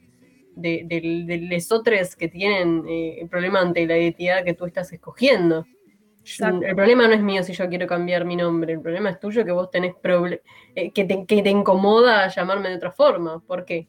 de, 0.56 0.84
de, 0.86 1.38
lesotres 1.38 2.16
que 2.16 2.28
tienen 2.28 2.86
eh, 2.88 3.20
el 3.22 3.30
problema 3.30 3.62
ante 3.62 3.86
la 3.86 3.98
identidad 3.98 4.44
que 4.44 4.54
tú 4.54 4.66
estás 4.66 4.92
escogiendo. 4.92 5.66
El 6.40 6.76
problema 6.76 7.08
no 7.08 7.14
es 7.14 7.22
mío 7.22 7.44
si 7.44 7.54
yo 7.54 7.68
quiero 7.70 7.88
cambiar 7.88 8.24
mi 8.24 8.36
nombre, 8.36 8.74
el 8.74 8.82
problema 8.82 9.10
es 9.10 9.20
tuyo 9.20 9.44
que 9.44 9.52
vos 9.52 9.72
tenés 9.72 9.96
eh, 10.76 10.92
que, 10.92 11.06
te, 11.06 11.26
que 11.26 11.42
te 11.42 11.50
incomoda 11.50 12.28
llamarme 12.28 12.70
de 12.70 12.76
otra 12.76 12.92
forma. 12.92 13.40
¿Por 13.40 13.66
qué? 13.66 13.88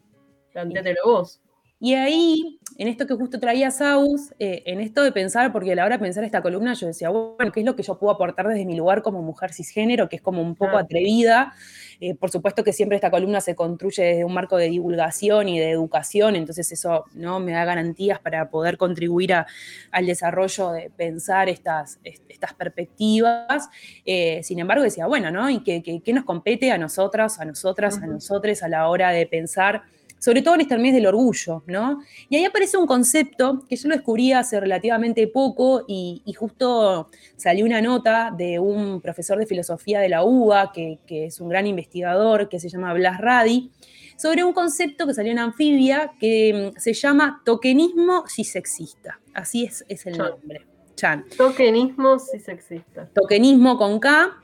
Plantéatelo 0.53 1.01
vos. 1.05 1.40
Y 1.83 1.95
ahí, 1.95 2.61
en 2.77 2.88
esto 2.88 3.07
que 3.07 3.14
justo 3.14 3.40
traía 3.40 3.71
Saus, 3.71 4.35
eh, 4.38 4.62
en 4.66 4.81
esto 4.81 5.03
de 5.03 5.12
pensar, 5.12 5.51
porque 5.51 5.73
a 5.73 5.75
la 5.75 5.87
hora 5.87 5.97
de 5.97 6.03
pensar 6.03 6.23
esta 6.25 6.43
columna 6.43 6.75
yo 6.75 6.87
decía, 6.87 7.09
bueno, 7.09 7.51
¿qué 7.53 7.61
es 7.61 7.66
lo 7.66 7.75
que 7.75 7.83
yo 7.83 7.99
puedo 7.99 8.12
aportar 8.12 8.47
desde 8.49 8.66
mi 8.66 8.77
lugar 8.77 9.01
como 9.01 9.23
mujer 9.23 9.55
cisgénero, 9.55 10.11
que 10.11 10.16
es 10.16 10.23
como 10.23 10.43
un 10.43 10.55
poco 10.55 10.77
atrevida? 10.77 11.55
Eh, 11.99 12.14
por 12.14 12.31
supuesto 12.31 12.64
que 12.64 12.75
siempre 12.75 12.97
esta 12.97 13.11
columna 13.11 13.40
se 13.40 13.55
construye 13.55 14.03
desde 14.03 14.25
un 14.27 14.35
marco 14.35 14.59
de 14.59 14.69
divulgación 14.69 15.49
y 15.49 15.59
de 15.59 15.71
educación, 15.71 16.37
entonces 16.37 16.71
eso 16.71 17.07
¿no? 17.14 17.40
me 17.40 17.53
da 17.53 17.64
garantías 17.64 18.19
para 18.19 18.51
poder 18.51 18.77
contribuir 18.77 19.33
al 19.33 20.07
desarrollo 20.07 20.73
de 20.73 20.90
pensar 20.90 21.49
estas, 21.49 21.99
estas 22.03 22.53
perspectivas. 22.53 23.71
Eh, 24.05 24.40
sin 24.43 24.59
embargo, 24.59 24.83
decía, 24.83 25.07
bueno, 25.07 25.31
¿no? 25.31 25.49
¿Y 25.49 25.62
qué, 25.62 26.12
nos 26.12 26.25
compete 26.25 26.73
a 26.73 26.79
nosotras, 26.79 27.40
a 27.40 27.47
nosotras, 27.47 27.99
a 28.03 28.07
nosotros 28.07 28.62
a 28.62 28.69
la 28.69 28.87
hora 28.88 29.12
de 29.12 29.27
pensar? 29.27 29.83
Sobre 30.20 30.42
todo 30.42 30.54
en 30.54 30.61
este 30.61 30.76
mes 30.78 30.92
del 30.92 31.06
orgullo, 31.06 31.64
¿no? 31.66 32.02
Y 32.28 32.37
ahí 32.37 32.44
aparece 32.44 32.76
un 32.76 32.87
concepto 32.87 33.64
que 33.68 33.74
yo 33.74 33.88
lo 33.88 33.96
descubrí 33.96 34.33
hace 34.33 34.61
relativamente 34.61 35.26
poco 35.26 35.85
y, 35.88 36.22
justo 36.38 37.11
salió 37.37 37.64
una 37.64 37.80
nota 37.80 38.33
de 38.37 38.59
un 38.59 39.00
profesor 39.00 39.38
de 39.38 39.46
filosofía 39.46 39.98
de 40.00 40.11
la 40.11 40.22
UBA, 40.22 40.72
que, 40.72 41.00
es 41.09 41.40
un 41.40 41.48
gran 41.48 41.66
investigador, 41.66 42.48
que 42.48 42.61
se 42.61 42.68
llama 42.68 42.92
Blas 42.92 43.18
Radi, 43.18 43.70
sobre 44.16 44.44
un 44.44 44.52
concepto 44.52 45.06
que 45.06 45.14
salió 45.14 45.33
en 45.33 45.38
Anfibia 45.38 46.12
que 46.20 46.72
mm, 46.74 46.78
se 46.78 46.92
llama 46.92 47.40
tokenismo 47.44 48.24
cisexista. 48.28 49.18
Así 49.33 49.64
es, 49.64 49.85
es 49.88 50.04
el 50.04 50.18
nombre. 50.18 50.66
Chan. 50.96 51.24
Tokenismo 51.35 52.18
cisexista. 52.18 53.09
Tokenismo 53.14 53.78
con 53.78 53.98
K. 53.98 54.37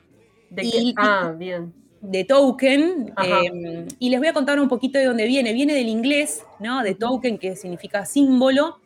De 0.48 0.94
ah, 0.96 1.34
bien 1.36 1.85
de 2.00 2.24
token, 2.24 3.12
em, 3.22 3.86
y 3.98 4.10
les 4.10 4.18
voy 4.18 4.28
a 4.28 4.32
contar 4.32 4.60
un 4.60 4.68
poquito 4.68 4.98
de 4.98 5.06
dónde 5.06 5.26
viene. 5.26 5.52
Viene 5.52 5.74
del 5.74 5.88
inglés, 5.88 6.42
¿no? 6.60 6.82
De 6.82 6.94
token, 6.94 7.38
que 7.38 7.56
significa 7.56 8.04
símbolo, 8.06 8.80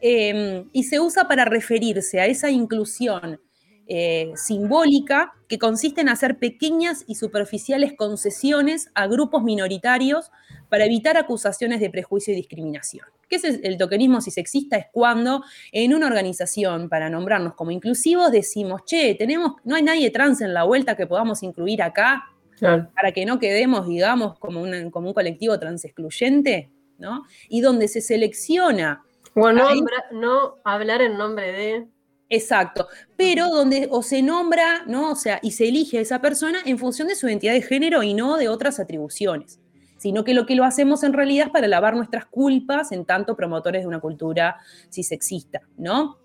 em, 0.00 0.68
y 0.72 0.84
se 0.84 1.00
usa 1.00 1.28
para 1.28 1.44
referirse 1.44 2.20
a 2.20 2.26
esa 2.26 2.50
inclusión 2.50 3.40
eh, 3.88 4.32
simbólica 4.36 5.34
que 5.48 5.58
consiste 5.58 6.00
en 6.00 6.08
hacer 6.08 6.38
pequeñas 6.38 7.04
y 7.08 7.16
superficiales 7.16 7.92
concesiones 7.94 8.90
a 8.94 9.06
grupos 9.08 9.42
minoritarios 9.42 10.30
para 10.68 10.86
evitar 10.86 11.16
acusaciones 11.16 11.80
de 11.80 11.90
prejuicio 11.90 12.32
y 12.32 12.36
discriminación. 12.36 13.06
¿Qué 13.28 13.36
es 13.36 13.44
el 13.44 13.76
tokenismo 13.76 14.20
si 14.20 14.30
sexista? 14.30 14.76
Es 14.76 14.86
cuando 14.92 15.42
en 15.72 15.94
una 15.94 16.06
organización, 16.06 16.88
para 16.88 17.10
nombrarnos 17.10 17.54
como 17.54 17.70
inclusivos, 17.70 18.30
decimos, 18.30 18.82
che, 18.86 19.14
tenemos, 19.14 19.54
no 19.64 19.74
hay 19.74 19.82
nadie 19.82 20.10
trans 20.10 20.40
en 20.40 20.54
la 20.54 20.64
vuelta 20.64 20.96
que 20.96 21.06
podamos 21.06 21.42
incluir 21.42 21.82
acá, 21.82 22.24
para 22.62 23.12
que 23.12 23.26
no 23.26 23.38
quedemos, 23.38 23.86
digamos, 23.86 24.38
como, 24.38 24.64
como 24.90 25.08
un 25.08 25.14
colectivo 25.14 25.58
transexcluyente, 25.58 26.70
¿no? 26.98 27.24
Y 27.48 27.60
donde 27.60 27.88
se 27.88 28.00
selecciona. 28.00 29.02
O 29.34 29.50
no, 29.52 30.58
hablar 30.64 31.02
en 31.02 31.18
nombre 31.18 31.52
de. 31.52 31.86
Exacto, 32.28 32.88
pero 33.16 33.48
donde 33.48 33.88
o 33.90 34.02
se 34.02 34.22
nombra, 34.22 34.84
¿no? 34.86 35.10
O 35.10 35.16
sea, 35.16 35.38
y 35.42 35.50
se 35.50 35.68
elige 35.68 35.98
a 35.98 36.00
esa 36.00 36.20
persona 36.22 36.60
en 36.64 36.78
función 36.78 37.08
de 37.08 37.14
su 37.14 37.28
identidad 37.28 37.52
de 37.52 37.60
género 37.60 38.02
y 38.02 38.14
no 38.14 38.38
de 38.38 38.48
otras 38.48 38.80
atribuciones, 38.80 39.60
sino 39.98 40.24
que 40.24 40.32
lo 40.32 40.46
que 40.46 40.54
lo 40.54 40.64
hacemos 40.64 41.02
en 41.02 41.12
realidad 41.12 41.48
es 41.48 41.52
para 41.52 41.68
lavar 41.68 41.94
nuestras 41.94 42.24
culpas 42.24 42.90
en 42.92 43.04
tanto 43.04 43.36
promotores 43.36 43.82
de 43.82 43.88
una 43.88 44.00
cultura 44.00 44.56
cisexista, 44.90 45.60
¿no? 45.76 46.22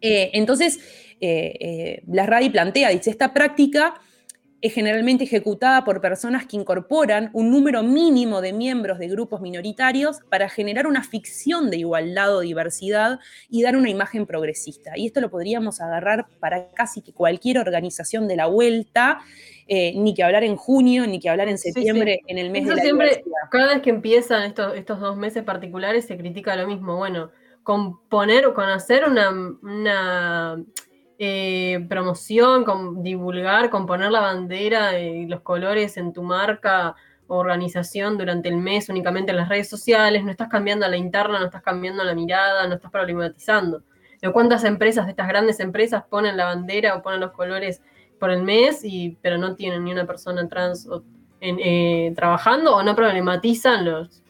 Eh, 0.00 0.30
entonces, 0.34 0.78
eh, 1.20 1.56
eh, 1.60 2.02
la 2.06 2.26
RADI 2.26 2.50
plantea, 2.50 2.90
dice, 2.90 3.10
esta 3.10 3.32
práctica 3.32 3.94
es 4.66 4.74
generalmente 4.74 5.24
ejecutada 5.24 5.84
por 5.84 6.00
personas 6.00 6.46
que 6.46 6.56
incorporan 6.56 7.30
un 7.32 7.50
número 7.50 7.82
mínimo 7.82 8.40
de 8.40 8.52
miembros 8.52 8.98
de 8.98 9.08
grupos 9.08 9.40
minoritarios 9.40 10.20
para 10.28 10.48
generar 10.48 10.86
una 10.86 11.02
ficción 11.02 11.70
de 11.70 11.78
igualdad 11.78 12.36
o 12.36 12.40
diversidad 12.40 13.20
y 13.48 13.62
dar 13.62 13.76
una 13.76 13.90
imagen 13.90 14.26
progresista. 14.26 14.92
Y 14.96 15.06
esto 15.06 15.20
lo 15.20 15.30
podríamos 15.30 15.80
agarrar 15.80 16.26
para 16.40 16.70
casi 16.72 17.02
que 17.02 17.12
cualquier 17.12 17.58
organización 17.58 18.28
de 18.28 18.36
la 18.36 18.46
vuelta, 18.46 19.20
eh, 19.68 19.92
ni 19.96 20.14
que 20.14 20.22
hablar 20.22 20.44
en 20.44 20.56
junio, 20.56 21.06
ni 21.06 21.20
que 21.20 21.28
hablar 21.28 21.48
en 21.48 21.58
septiembre, 21.58 22.20
en 22.26 22.38
el 22.38 22.50
mes 22.50 22.66
de 22.66 22.74
la 22.74 22.82
siempre, 22.82 23.24
Cada 23.50 23.74
vez 23.74 23.82
que 23.82 23.90
empiezan 23.90 24.44
estos, 24.44 24.76
estos 24.76 25.00
dos 25.00 25.16
meses 25.16 25.42
particulares 25.44 26.06
se 26.06 26.16
critica 26.16 26.56
lo 26.56 26.66
mismo. 26.66 26.96
Bueno, 26.96 27.30
con 27.62 28.00
poner 28.08 28.46
o 28.46 28.54
con 28.54 28.68
hacer 28.68 29.04
una, 29.04 29.30
una 29.30 30.56
eh, 31.18 31.86
promoción, 31.88 32.64
con 32.64 33.02
divulgar, 33.02 33.70
con 33.70 33.86
poner 33.86 34.10
la 34.10 34.20
bandera 34.20 34.98
y 34.98 35.26
los 35.26 35.40
colores 35.40 35.96
en 35.96 36.12
tu 36.12 36.22
marca 36.22 36.94
o 37.26 37.36
organización 37.36 38.18
durante 38.18 38.48
el 38.48 38.56
mes 38.56 38.88
únicamente 38.88 39.30
en 39.32 39.38
las 39.38 39.48
redes 39.48 39.68
sociales, 39.68 40.24
no 40.24 40.30
estás 40.30 40.48
cambiando 40.48 40.86
la 40.88 40.96
interna, 40.96 41.38
no 41.38 41.46
estás 41.46 41.62
cambiando 41.62 42.04
la 42.04 42.14
mirada, 42.14 42.66
no 42.68 42.74
estás 42.74 42.90
problematizando. 42.90 43.82
¿Cuántas 44.32 44.64
empresas 44.64 45.04
de 45.06 45.12
estas 45.12 45.28
grandes 45.28 45.60
empresas 45.60 46.04
ponen 46.08 46.36
la 46.36 46.46
bandera 46.46 46.96
o 46.96 47.02
ponen 47.02 47.20
los 47.20 47.32
colores 47.32 47.80
por 48.18 48.30
el 48.30 48.42
mes, 48.42 48.80
y, 48.82 49.16
pero 49.20 49.38
no 49.38 49.54
tienen 49.54 49.84
ni 49.84 49.92
una 49.92 50.06
persona 50.06 50.48
trans 50.48 50.88
eh, 51.40 52.12
trabajando 52.16 52.74
o 52.74 52.82
no 52.82 52.96
problematizan 52.96 53.84
los, 53.84 54.22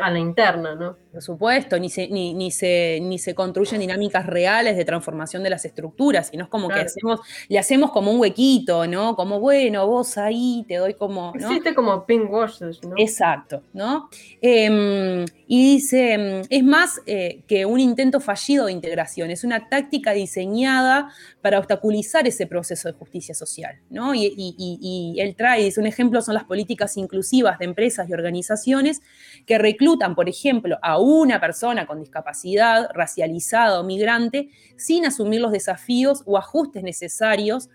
a 0.00 0.10
la 0.10 0.18
interna, 0.18 0.74
¿no? 0.74 0.96
Por 1.12 1.22
supuesto, 1.22 1.78
ni 1.78 1.88
se, 1.88 2.08
ni, 2.08 2.34
ni, 2.34 2.50
se, 2.50 2.98
ni 3.02 3.18
se 3.18 3.34
construyen 3.34 3.80
dinámicas 3.80 4.26
reales 4.26 4.76
de 4.76 4.84
transformación 4.84 5.42
de 5.42 5.50
las 5.50 5.64
estructuras, 5.64 6.28
sino 6.28 6.44
es 6.44 6.50
como 6.50 6.68
que 6.68 6.80
hacemos, 6.80 7.20
le 7.48 7.58
hacemos 7.58 7.92
como 7.92 8.10
un 8.10 8.20
huequito, 8.20 8.86
¿no? 8.86 9.14
Como, 9.16 9.40
bueno, 9.40 9.86
vos 9.86 10.18
ahí 10.18 10.64
te 10.68 10.76
doy 10.76 10.94
como. 10.94 11.32
¿no? 11.34 11.48
Existe 11.48 11.74
como 11.74 12.04
pink 12.04 12.30
washes, 12.30 12.82
¿no? 12.82 12.94
Exacto, 12.96 13.62
¿no? 13.72 14.08
Em, 14.40 15.24
Y 15.46 15.74
dice, 15.74 16.16
mm, 16.16 16.46
es 16.48 16.64
más 16.64 17.00
eh, 17.06 17.42
que 17.46 17.66
un 17.66 17.78
intento 17.80 18.20
fallido 18.20 18.66
de 18.66 18.72
integración, 18.72 19.30
es 19.30 19.44
una 19.44 19.68
táctica 19.68 20.12
diseñada 20.12 21.10
para 21.42 21.58
obstaculizar 21.58 22.26
ese 22.26 22.46
proceso 22.46 22.88
de 22.88 22.94
justicia 22.94 23.34
social. 23.34 23.78
¿no? 23.90 24.14
Y, 24.14 24.32
y, 24.36 25.16
él 25.18 25.34
trae, 25.36 25.64
dice, 25.64 25.80
un 25.80 25.86
ejemplo 25.86 26.22
son 26.22 26.34
las 26.34 26.44
políticas 26.44 26.96
inclusivas 26.96 27.58
de 27.58 27.66
empresas 27.66 28.08
y 28.08 28.14
organizaciones 28.14 29.02
que 29.46 29.58
reclutan, 29.58 30.14
por 30.14 30.28
ejemplo, 30.28 30.78
a 30.82 30.98
una 30.98 31.40
persona 31.40 31.86
con 31.86 32.00
discapacidad, 32.00 32.88
racializada 32.94 33.80
o 33.80 33.84
migrante, 33.84 34.48
sin 34.76 35.04
asumir 35.06 35.40
los 35.40 35.52
desafíos 35.52 36.22
o 36.26 36.38
ajustes 36.38 36.82
necesarios 36.82 37.68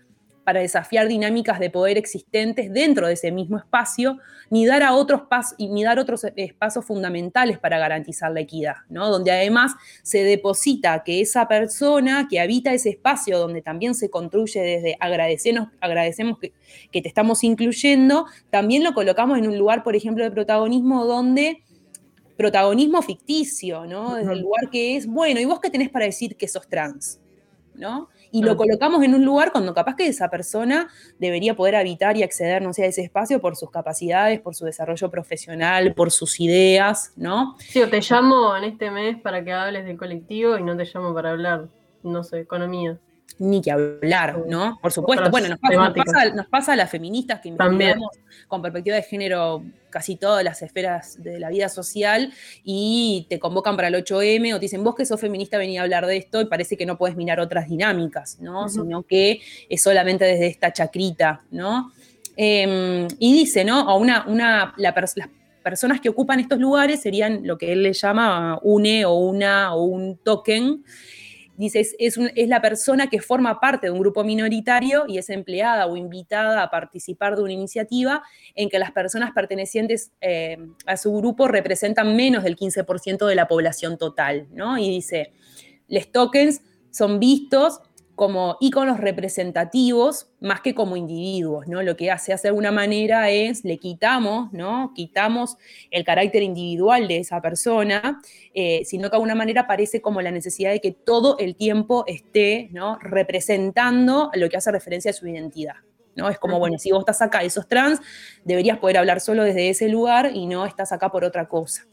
para 0.50 0.62
desafiar 0.62 1.06
dinámicas 1.06 1.60
de 1.60 1.70
poder 1.70 1.96
existentes 1.96 2.72
dentro 2.72 3.06
de 3.06 3.12
ese 3.12 3.30
mismo 3.30 3.56
espacio, 3.56 4.18
ni 4.50 4.66
dar, 4.66 4.82
a 4.82 4.94
otros 4.94 5.20
ni 5.60 5.84
dar 5.84 6.00
otros 6.00 6.26
espacios 6.34 6.84
fundamentales 6.84 7.56
para 7.60 7.78
garantizar 7.78 8.32
la 8.32 8.40
equidad, 8.40 8.74
¿no? 8.88 9.08
donde 9.10 9.30
además 9.30 9.76
se 10.02 10.24
deposita 10.24 11.04
que 11.04 11.20
esa 11.20 11.46
persona 11.46 12.26
que 12.28 12.40
habita 12.40 12.72
ese 12.72 12.90
espacio 12.90 13.38
donde 13.38 13.62
también 13.62 13.94
se 13.94 14.10
construye 14.10 14.60
desde 14.60 14.96
agradecernos, 14.98 15.68
agradecemos 15.80 16.40
que, 16.40 16.52
que 16.90 17.00
te 17.00 17.06
estamos 17.06 17.44
incluyendo, 17.44 18.26
también 18.50 18.82
lo 18.82 18.92
colocamos 18.92 19.38
en 19.38 19.46
un 19.46 19.56
lugar, 19.56 19.84
por 19.84 19.94
ejemplo, 19.94 20.24
de 20.24 20.32
protagonismo 20.32 21.04
donde 21.04 21.62
protagonismo 22.36 23.02
ficticio, 23.02 23.86
¿no? 23.86 24.16
Desde 24.16 24.32
el 24.32 24.40
lugar 24.40 24.68
que 24.68 24.96
es, 24.96 25.06
bueno, 25.06 25.38
¿y 25.38 25.44
vos 25.44 25.60
qué 25.60 25.70
tenés 25.70 25.90
para 25.90 26.06
decir 26.06 26.36
que 26.36 26.48
sos 26.48 26.66
trans? 26.66 27.20
¿No? 27.76 28.08
Y 28.32 28.42
lo 28.42 28.56
colocamos 28.56 29.02
en 29.02 29.14
un 29.14 29.24
lugar 29.24 29.52
cuando 29.52 29.74
capaz 29.74 29.96
que 29.96 30.06
esa 30.06 30.28
persona 30.28 30.88
debería 31.18 31.54
poder 31.54 31.76
habitar 31.76 32.16
y 32.16 32.22
acceder, 32.22 32.62
no 32.62 32.72
sé, 32.72 32.84
a 32.84 32.86
ese 32.86 33.02
espacio 33.02 33.40
por 33.40 33.56
sus 33.56 33.70
capacidades, 33.70 34.40
por 34.40 34.54
su 34.54 34.64
desarrollo 34.64 35.10
profesional, 35.10 35.94
por 35.94 36.10
sus 36.10 36.40
ideas, 36.40 37.12
¿no? 37.16 37.56
Sí, 37.58 37.82
o 37.82 37.88
te 37.88 38.00
llamo 38.00 38.56
en 38.56 38.64
este 38.64 38.90
mes 38.90 39.20
para 39.20 39.44
que 39.44 39.52
hables 39.52 39.84
del 39.84 39.96
colectivo 39.96 40.56
y 40.56 40.62
no 40.62 40.76
te 40.76 40.84
llamo 40.84 41.14
para 41.14 41.30
hablar, 41.30 41.68
no 42.02 42.24
sé, 42.24 42.40
economía 42.40 42.98
ni 43.40 43.62
que 43.62 43.72
hablar, 43.72 44.44
¿no? 44.46 44.78
Por 44.82 44.92
supuesto. 44.92 45.30
Bueno, 45.30 45.48
nos 45.48 46.46
pasa, 46.46 46.74
a 46.74 46.76
las 46.76 46.90
feministas 46.90 47.40
que 47.40 47.48
investigamos 47.48 48.10
con 48.46 48.60
perspectiva 48.60 48.96
de 48.96 49.02
género 49.02 49.64
casi 49.88 50.16
todas 50.16 50.44
las 50.44 50.60
esferas 50.60 51.20
de 51.22 51.40
la 51.40 51.48
vida 51.48 51.70
social 51.70 52.32
y 52.62 53.26
te 53.30 53.38
convocan 53.38 53.76
para 53.76 53.88
el 53.88 53.94
8M 53.94 54.54
o 54.54 54.56
te 54.56 54.66
dicen, 54.66 54.84
vos 54.84 54.94
que 54.94 55.06
sos 55.06 55.18
feminista 55.18 55.56
venía 55.56 55.80
a 55.80 55.84
hablar 55.84 56.06
de 56.06 56.18
esto 56.18 56.42
y 56.42 56.44
parece 56.44 56.76
que 56.76 56.84
no 56.84 56.98
puedes 56.98 57.16
mirar 57.16 57.40
otras 57.40 57.66
dinámicas, 57.66 58.38
¿no? 58.40 58.68
Sino 58.68 59.04
que 59.04 59.40
es 59.70 59.82
solamente 59.82 60.26
desde 60.26 60.46
esta 60.46 60.70
chacrita, 60.74 61.40
¿no? 61.50 61.92
Em, 62.36 63.08
y 63.18 63.32
dice, 63.32 63.64
¿no? 63.64 63.88
A 63.88 63.96
una, 63.96 64.26
una, 64.28 64.74
las 64.76 64.94
personas 65.62 66.00
que 66.00 66.10
ocupan 66.10 66.40
estos 66.40 66.58
lugares 66.58 67.00
serían 67.00 67.46
lo 67.46 67.56
que 67.56 67.72
él 67.72 67.82
le 67.82 67.94
llama 67.94 68.58
une 68.62 69.06
o 69.06 69.14
una 69.14 69.74
o 69.74 69.84
un 69.84 70.18
token 70.18 70.84
dice, 71.60 71.86
es, 71.98 72.16
la 72.16 72.62
persona 72.62 73.08
que 73.08 73.20
forma 73.20 73.60
parte 73.60 73.86
de 73.86 73.90
un 73.90 74.00
grupo 74.00 74.24
minoritario 74.24 75.04
y 75.06 75.18
es 75.18 75.28
empleada 75.28 75.86
o 75.86 75.96
invitada 75.96 76.62
a 76.62 76.70
participar 76.70 77.36
de 77.36 77.42
una 77.42 77.52
iniciativa 77.52 78.22
en 78.54 78.68
que 78.68 78.78
las 78.78 78.92
personas 78.92 79.32
pertenecientes 79.32 80.12
eh, 80.20 80.56
a 80.86 80.96
su 80.96 81.12
grupo 81.12 81.48
representan 81.48 82.16
menos 82.16 82.44
del 82.44 82.56
15% 82.56 83.26
de 83.26 83.34
la 83.34 83.46
población 83.46 83.98
total, 83.98 84.48
¿no? 84.52 84.78
Y 84.78 84.88
dice, 84.88 85.32
los 85.88 86.10
tokens 86.10 86.62
son 86.90 87.20
vistos 87.20 87.80
como 88.20 88.58
íconos 88.60 89.00
representativos 89.00 90.28
más 90.40 90.60
que 90.60 90.74
como 90.74 90.94
individuos, 90.94 91.66
¿no? 91.68 91.82
Lo 91.82 91.96
que 91.96 92.10
hace 92.10 92.34
de 92.36 92.48
alguna 92.48 92.70
manera 92.70 93.30
es, 93.30 93.64
le 93.64 93.78
quitamos, 93.78 94.52
¿no? 94.52 94.92
Quitamos 94.94 95.56
el 95.90 96.04
carácter 96.04 96.42
individual 96.42 97.08
de 97.08 97.16
esa 97.16 97.40
persona, 97.40 98.20
eh, 98.52 98.82
sino 98.84 99.04
que 99.04 99.12
de 99.12 99.16
alguna 99.16 99.34
manera 99.34 99.66
parece 99.66 100.02
como 100.02 100.20
la 100.20 100.30
necesidad 100.30 100.70
de 100.70 100.82
que 100.82 100.92
todo 100.92 101.38
el 101.38 101.56
tiempo 101.56 102.04
esté, 102.06 102.68
¿no? 102.72 102.98
Representando 103.00 104.30
lo 104.34 104.50
que 104.50 104.58
hace 104.58 104.70
referencia 104.70 105.12
a 105.12 105.14
su 105.14 105.26
identidad, 105.26 105.76
¿no? 106.14 106.28
Es 106.28 106.38
como, 106.38 106.58
bueno, 106.58 106.76
si 106.76 106.92
vos 106.92 107.00
estás 107.00 107.22
acá 107.22 107.42
y 107.42 107.48
sos 107.48 107.68
trans, 107.68 108.00
deberías 108.44 108.76
poder 108.76 108.98
hablar 108.98 109.22
solo 109.22 109.44
desde 109.44 109.70
ese 109.70 109.88
lugar 109.88 110.32
y 110.34 110.46
no 110.46 110.66
estás 110.66 110.92
acá 110.92 111.10
por 111.10 111.24
otra 111.24 111.48
cosa. 111.48 111.86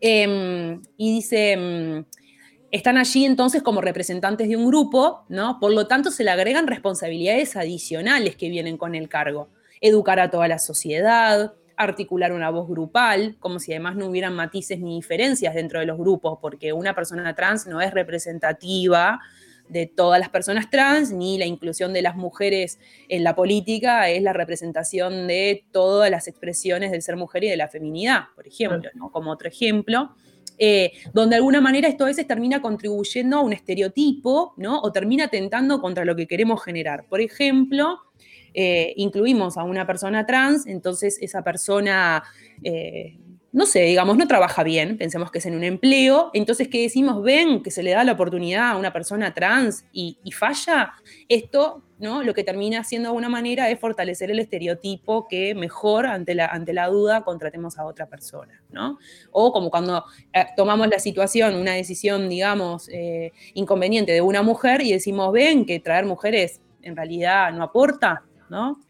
Em, 0.00 0.82
y 0.96 1.14
dice 1.14 1.52
em, 1.52 2.04
están 2.74 2.98
allí 2.98 3.24
entonces 3.24 3.62
como 3.62 3.80
representantes 3.80 4.48
de 4.48 4.56
un 4.56 4.66
grupo, 4.66 5.24
¿no? 5.28 5.60
Por 5.60 5.72
lo 5.72 5.86
tanto, 5.86 6.10
se 6.10 6.24
le 6.24 6.32
agregan 6.32 6.66
responsabilidades 6.66 7.54
adicionales 7.54 8.34
que 8.34 8.48
vienen 8.48 8.78
con 8.78 8.96
el 8.96 9.08
cargo. 9.08 9.48
Educar 9.80 10.18
a 10.18 10.28
toda 10.28 10.48
la 10.48 10.58
sociedad, 10.58 11.54
articular 11.76 12.32
una 12.32 12.50
voz 12.50 12.68
grupal, 12.68 13.36
como 13.38 13.60
si 13.60 13.70
además 13.70 13.94
no 13.94 14.06
hubieran 14.06 14.34
matices 14.34 14.80
ni 14.80 14.96
diferencias 14.96 15.54
dentro 15.54 15.78
de 15.78 15.86
los 15.86 15.96
grupos, 15.96 16.40
porque 16.42 16.72
una 16.72 16.96
persona 16.96 17.32
trans 17.36 17.68
no 17.68 17.80
es 17.80 17.94
representativa 17.94 19.20
de 19.68 19.86
todas 19.86 20.18
las 20.18 20.30
personas 20.30 20.68
trans, 20.68 21.12
ni 21.12 21.38
la 21.38 21.46
inclusión 21.46 21.92
de 21.92 22.02
las 22.02 22.16
mujeres 22.16 22.80
en 23.08 23.22
la 23.22 23.36
política 23.36 24.10
es 24.10 24.20
la 24.20 24.32
representación 24.32 25.28
de 25.28 25.64
todas 25.70 26.10
las 26.10 26.26
expresiones 26.26 26.90
del 26.90 27.02
ser 27.02 27.14
mujer 27.14 27.44
y 27.44 27.50
de 27.50 27.56
la 27.56 27.68
feminidad, 27.68 28.24
por 28.34 28.48
ejemplo, 28.48 28.90
¿no? 28.94 29.12
como 29.12 29.30
otro 29.30 29.46
ejemplo. 29.46 30.16
Eh, 30.58 30.92
donde 31.12 31.34
de 31.34 31.36
alguna 31.36 31.60
manera 31.60 31.88
esto 31.88 32.04
a 32.04 32.08
veces 32.08 32.26
termina 32.26 32.62
contribuyendo 32.62 33.38
a 33.38 33.40
un 33.40 33.52
estereotipo, 33.52 34.54
¿no? 34.56 34.80
O 34.80 34.92
termina 34.92 35.28
tentando 35.28 35.80
contra 35.80 36.04
lo 36.04 36.14
que 36.14 36.26
queremos 36.26 36.62
generar. 36.62 37.06
Por 37.08 37.20
ejemplo, 37.20 37.98
eh, 38.54 38.94
incluimos 38.96 39.56
a 39.56 39.64
una 39.64 39.84
persona 39.84 40.26
trans, 40.26 40.66
entonces 40.66 41.18
esa 41.20 41.42
persona 41.42 42.22
eh, 42.62 43.16
no 43.54 43.66
sé, 43.66 43.82
digamos, 43.82 44.16
no 44.16 44.26
trabaja 44.26 44.64
bien, 44.64 44.98
pensemos 44.98 45.30
que 45.30 45.38
es 45.38 45.46
en 45.46 45.54
un 45.54 45.62
empleo, 45.62 46.32
entonces 46.34 46.66
¿qué 46.66 46.82
decimos? 46.82 47.22
Ven 47.22 47.62
que 47.62 47.70
se 47.70 47.84
le 47.84 47.92
da 47.92 48.02
la 48.02 48.10
oportunidad 48.10 48.70
a 48.70 48.76
una 48.76 48.92
persona 48.92 49.32
trans 49.32 49.84
y, 49.92 50.18
falla, 50.32 50.94
esto, 51.28 51.84
¿no? 52.00 52.24
Lo 52.24 52.34
que 52.34 52.42
termina 52.42 52.80
haciendo 52.80 53.06
de 53.06 53.10
alguna 53.10 53.28
manera 53.28 53.70
es 53.70 53.78
fortalecer 53.78 54.32
el 54.32 54.40
estereotipo 54.40 55.28
que 55.28 55.54
mejor 55.54 56.04
ante 56.04 56.34
la, 56.34 56.46
ante 56.46 56.72
la 56.72 56.88
duda 56.88 57.22
contratemos 57.22 57.78
a 57.78 57.86
otra 57.86 58.06
persona, 58.06 58.60
¿no? 58.72 58.98
O 59.30 59.52
como 59.52 59.70
cuando 59.70 60.04
eh, 60.32 60.46
tomamos 60.56 60.88
la 60.88 60.98
situación, 60.98 61.54
una 61.54 61.74
decisión, 61.74 62.28
digamos, 62.28 62.88
eh, 62.88 63.30
inconveniente 63.54 64.10
de 64.10 64.20
una 64.20 64.42
mujer 64.42 64.82
y 64.82 64.90
decimos, 64.90 65.32
ven 65.32 65.64
que 65.64 65.78
traer 65.78 66.06
mujeres 66.06 66.60
en 66.82 66.96
realidad 66.96 67.52
no 67.52 67.62
aporta, 67.62 68.24
¿no? 68.50 68.80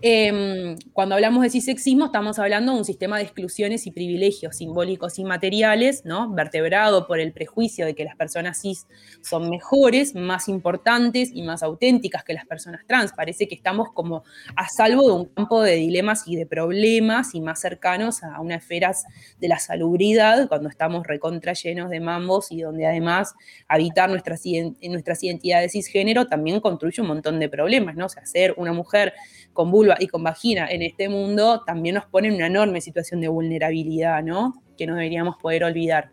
Em, 0.00 0.76
cuando 0.92 1.16
hablamos 1.16 1.42
de 1.42 1.50
cisexismo, 1.50 2.04
estamos 2.06 2.38
hablando 2.38 2.72
de 2.72 2.78
un 2.78 2.84
sistema 2.84 3.16
de 3.16 3.24
exclusiones 3.24 3.84
y 3.84 3.90
privilegios 3.90 4.56
simbólicos 4.56 5.18
y 5.18 5.24
materiales, 5.24 6.04
¿no? 6.04 6.32
vertebrado 6.32 7.08
por 7.08 7.18
el 7.18 7.32
prejuicio 7.32 7.84
de 7.84 7.96
que 7.96 8.04
las 8.04 8.14
personas 8.14 8.60
cis 8.60 8.86
son 9.22 9.50
mejores, 9.50 10.14
más 10.14 10.48
importantes 10.48 11.30
y 11.34 11.42
más 11.42 11.64
auténticas 11.64 12.22
que 12.22 12.32
las 12.32 12.46
personas 12.46 12.82
trans. 12.86 13.12
Parece 13.12 13.48
que 13.48 13.56
estamos 13.56 13.88
como 13.92 14.22
a 14.54 14.68
salvo 14.68 15.08
de 15.08 15.14
un 15.14 15.24
campo 15.24 15.62
de 15.62 15.74
dilemas 15.74 16.28
y 16.28 16.36
de 16.36 16.46
problemas 16.46 17.34
y 17.34 17.40
más 17.40 17.60
cercanos 17.60 18.22
a 18.22 18.40
una 18.40 18.54
esfera 18.54 18.92
de 19.40 19.48
la 19.48 19.58
salubridad 19.58 20.48
cuando 20.48 20.68
estamos 20.68 21.08
recontra 21.08 21.54
llenos 21.54 21.90
de 21.90 21.98
mambos 21.98 22.52
y 22.52 22.60
donde 22.60 22.86
además 22.86 23.34
habitar 23.66 24.08
nuestras, 24.08 24.42
nuestras 24.80 25.24
identidades 25.24 25.72
cisgénero 25.72 26.28
también 26.28 26.60
construye 26.60 27.02
un 27.02 27.08
montón 27.08 27.40
de 27.40 27.48
problemas, 27.48 27.96
¿no? 27.96 28.06
O 28.06 28.08
ser 28.08 28.54
una 28.56 28.72
mujer 28.72 29.12
con 29.52 29.72
vulva 29.72 29.87
y 29.98 30.06
con 30.06 30.22
vagina 30.22 30.66
en 30.68 30.82
este 30.82 31.08
mundo 31.08 31.62
también 31.64 31.94
nos 31.96 32.06
pone 32.06 32.28
en 32.28 32.34
una 32.34 32.46
enorme 32.46 32.80
situación 32.80 33.20
de 33.20 33.28
vulnerabilidad, 33.28 34.22
¿no? 34.22 34.62
Que 34.76 34.86
no 34.86 34.94
deberíamos 34.94 35.36
poder 35.36 35.64
olvidar. 35.64 36.10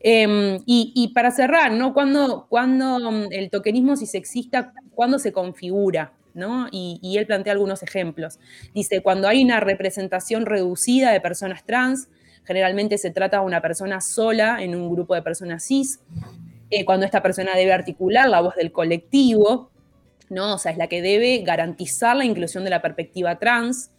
Em, 0.00 0.60
y, 0.66 1.12
para 1.14 1.30
cerrar, 1.30 1.72
¿no? 1.72 1.94
Cuando, 1.94 2.46
cuando 2.48 3.10
mm, 3.10 3.26
el 3.32 3.50
tokenismo 3.50 3.96
cisexista, 3.96 4.72
¿cuándo 4.94 5.18
se 5.18 5.32
configura? 5.32 6.12
¿no? 6.34 6.66
Y, 6.70 6.98
y, 7.00 7.16
él 7.16 7.26
plantea 7.26 7.52
algunos 7.52 7.82
ejemplos. 7.82 8.38
Dice, 8.74 9.02
cuando 9.02 9.28
hay 9.28 9.44
una 9.44 9.60
representación 9.60 10.46
reducida 10.46 11.12
de 11.12 11.20
personas 11.20 11.64
trans, 11.64 12.08
generalmente 12.44 12.98
se 12.98 13.10
trata 13.10 13.38
de 13.38 13.46
una 13.46 13.62
persona 13.62 14.00
sola 14.00 14.62
en 14.62 14.74
un 14.74 14.90
grupo 14.90 15.14
de 15.14 15.22
personas 15.22 15.64
cis, 15.64 16.00
eh, 16.70 16.84
cuando 16.84 17.06
esta 17.06 17.22
persona 17.22 17.54
debe 17.54 17.72
articular 17.72 18.28
la 18.28 18.40
voz 18.40 18.56
del 18.56 18.72
colectivo, 18.72 19.70
¿no? 20.30 20.54
O 20.54 20.58
sea, 20.58 20.72
es 20.72 20.78
la 20.78 20.88
que 20.88 21.02
debe 21.02 21.38
garantizar 21.38 22.16
la 22.16 22.24
inclusión 22.24 22.64
de 22.64 22.70
la 22.70 22.82
perspectiva 22.82 23.38
trans, 23.38 23.90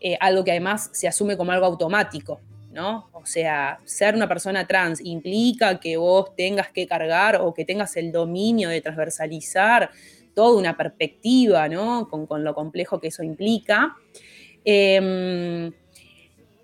eh, 0.00 0.16
algo 0.20 0.44
que 0.44 0.50
además 0.50 0.90
se 0.92 1.08
asume 1.08 1.36
como 1.36 1.52
algo 1.52 1.66
automático, 1.66 2.40
¿no? 2.72 3.08
O 3.12 3.24
sea, 3.24 3.78
ser 3.84 4.14
una 4.14 4.28
persona 4.28 4.66
trans 4.66 5.00
implica 5.00 5.78
que 5.78 5.96
vos 5.96 6.34
tengas 6.36 6.70
que 6.70 6.86
cargar 6.86 7.36
o 7.36 7.54
que 7.54 7.64
tengas 7.64 7.96
el 7.96 8.10
dominio 8.10 8.68
de 8.68 8.80
transversalizar 8.80 9.90
toda 10.34 10.58
una 10.58 10.76
perspectiva, 10.76 11.68
¿no? 11.68 12.08
Con, 12.08 12.42
lo 12.42 12.54
complejo 12.54 13.00
que 13.00 13.08
eso 13.08 13.22
implica. 13.22 13.94
Em, 14.64 15.72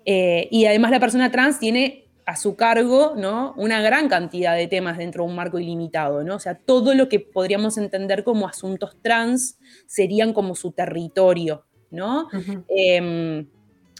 eh, 0.05 0.47
y 0.49 0.65
además 0.65 0.91
la 0.91 0.99
persona 0.99 1.31
trans 1.31 1.59
tiene 1.59 2.08
a 2.29 2.35
su 2.35 2.55
cargo 2.55 3.15
¿no? 3.17 3.55
una 3.57 3.81
gran 3.81 4.07
cantidad 4.07 4.55
de 4.55 4.67
temas 4.67 4.99
dentro 4.99 5.23
de 5.23 5.29
un 5.31 5.35
marco 5.35 5.57
ilimitado. 5.57 6.23
¿no? 6.23 6.35
O 6.35 6.39
sea, 6.39 6.53
todo 6.53 6.93
lo 6.93 7.09
que 7.09 7.19
podríamos 7.19 7.79
entender 7.79 8.23
como 8.23 8.47
asuntos 8.47 8.95
trans 9.01 9.57
serían 9.87 10.31
como 10.33 10.53
su 10.53 10.71
territorio. 10.71 11.65
¿no? 11.89 12.29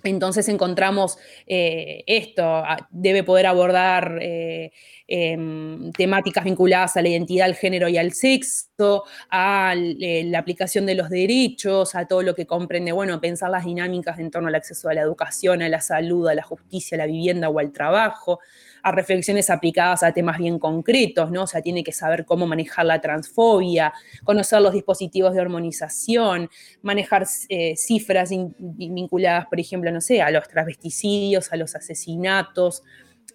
Entonces 0.03 0.47
encontramos 0.47 1.17
eh, 1.45 2.03
esto, 2.07 2.63
debe 2.89 3.23
poder 3.23 3.47
abordar 3.47 4.17
eh, 4.21 4.71
em, 5.07 5.91
temáticas 5.91 6.43
vinculadas 6.43 6.95
a 6.95 7.01
la 7.01 7.09
identidad, 7.09 7.47
al 7.47 7.55
género 7.55 7.89
y 7.89 7.97
al 7.97 8.13
sexo, 8.13 9.03
a 9.29 9.73
eh, 9.75 10.23
la 10.25 10.39
aplicación 10.39 10.85
de 10.85 10.95
los 10.95 11.09
derechos, 11.09 11.95
a 11.95 12.05
todo 12.05 12.23
lo 12.23 12.35
que 12.35 12.45
comprende, 12.45 12.91
bueno, 12.91 13.19
pensar 13.19 13.49
las 13.49 13.65
dinámicas 13.65 14.19
en 14.19 14.31
torno 14.31 14.47
al 14.47 14.55
acceso 14.55 14.89
a 14.89 14.93
la 14.93 15.01
educación, 15.01 15.61
a 15.61 15.69
la 15.69 15.81
salud, 15.81 16.27
a 16.27 16.35
la 16.35 16.43
justicia, 16.43 16.95
a 16.95 16.99
la 16.99 17.05
vivienda 17.05 17.49
o 17.49 17.59
al 17.59 17.71
trabajo, 17.71 18.39
a 18.83 18.91
reflexiones 18.91 19.49
aplicadas 19.49 20.03
a 20.03 20.11
temas 20.11 20.37
bien 20.37 20.59
concretos, 20.59 21.31
¿no? 21.31 21.43
O 21.43 21.47
sea, 21.47 21.61
tiene 21.61 21.83
que 21.83 21.91
saber 21.91 22.25
cómo 22.25 22.47
manejar 22.47 22.85
la 22.85 23.01
transfobia, 23.01 23.93
conocer 24.23 24.61
los 24.61 24.73
dispositivos 24.73 25.33
de 25.33 25.41
hormonización, 25.41 26.49
manejar 26.81 27.25
eh, 27.49 27.75
cifras 27.75 28.31
vinculadas, 28.57 29.47
por 29.47 29.59
ejemplo, 29.59 29.91
no 29.91 30.01
sé, 30.01 30.21
a 30.21 30.31
los 30.31 30.47
transvesticidios, 30.47 31.51
a 31.51 31.57
los 31.57 31.75
asesinatos, 31.75 32.83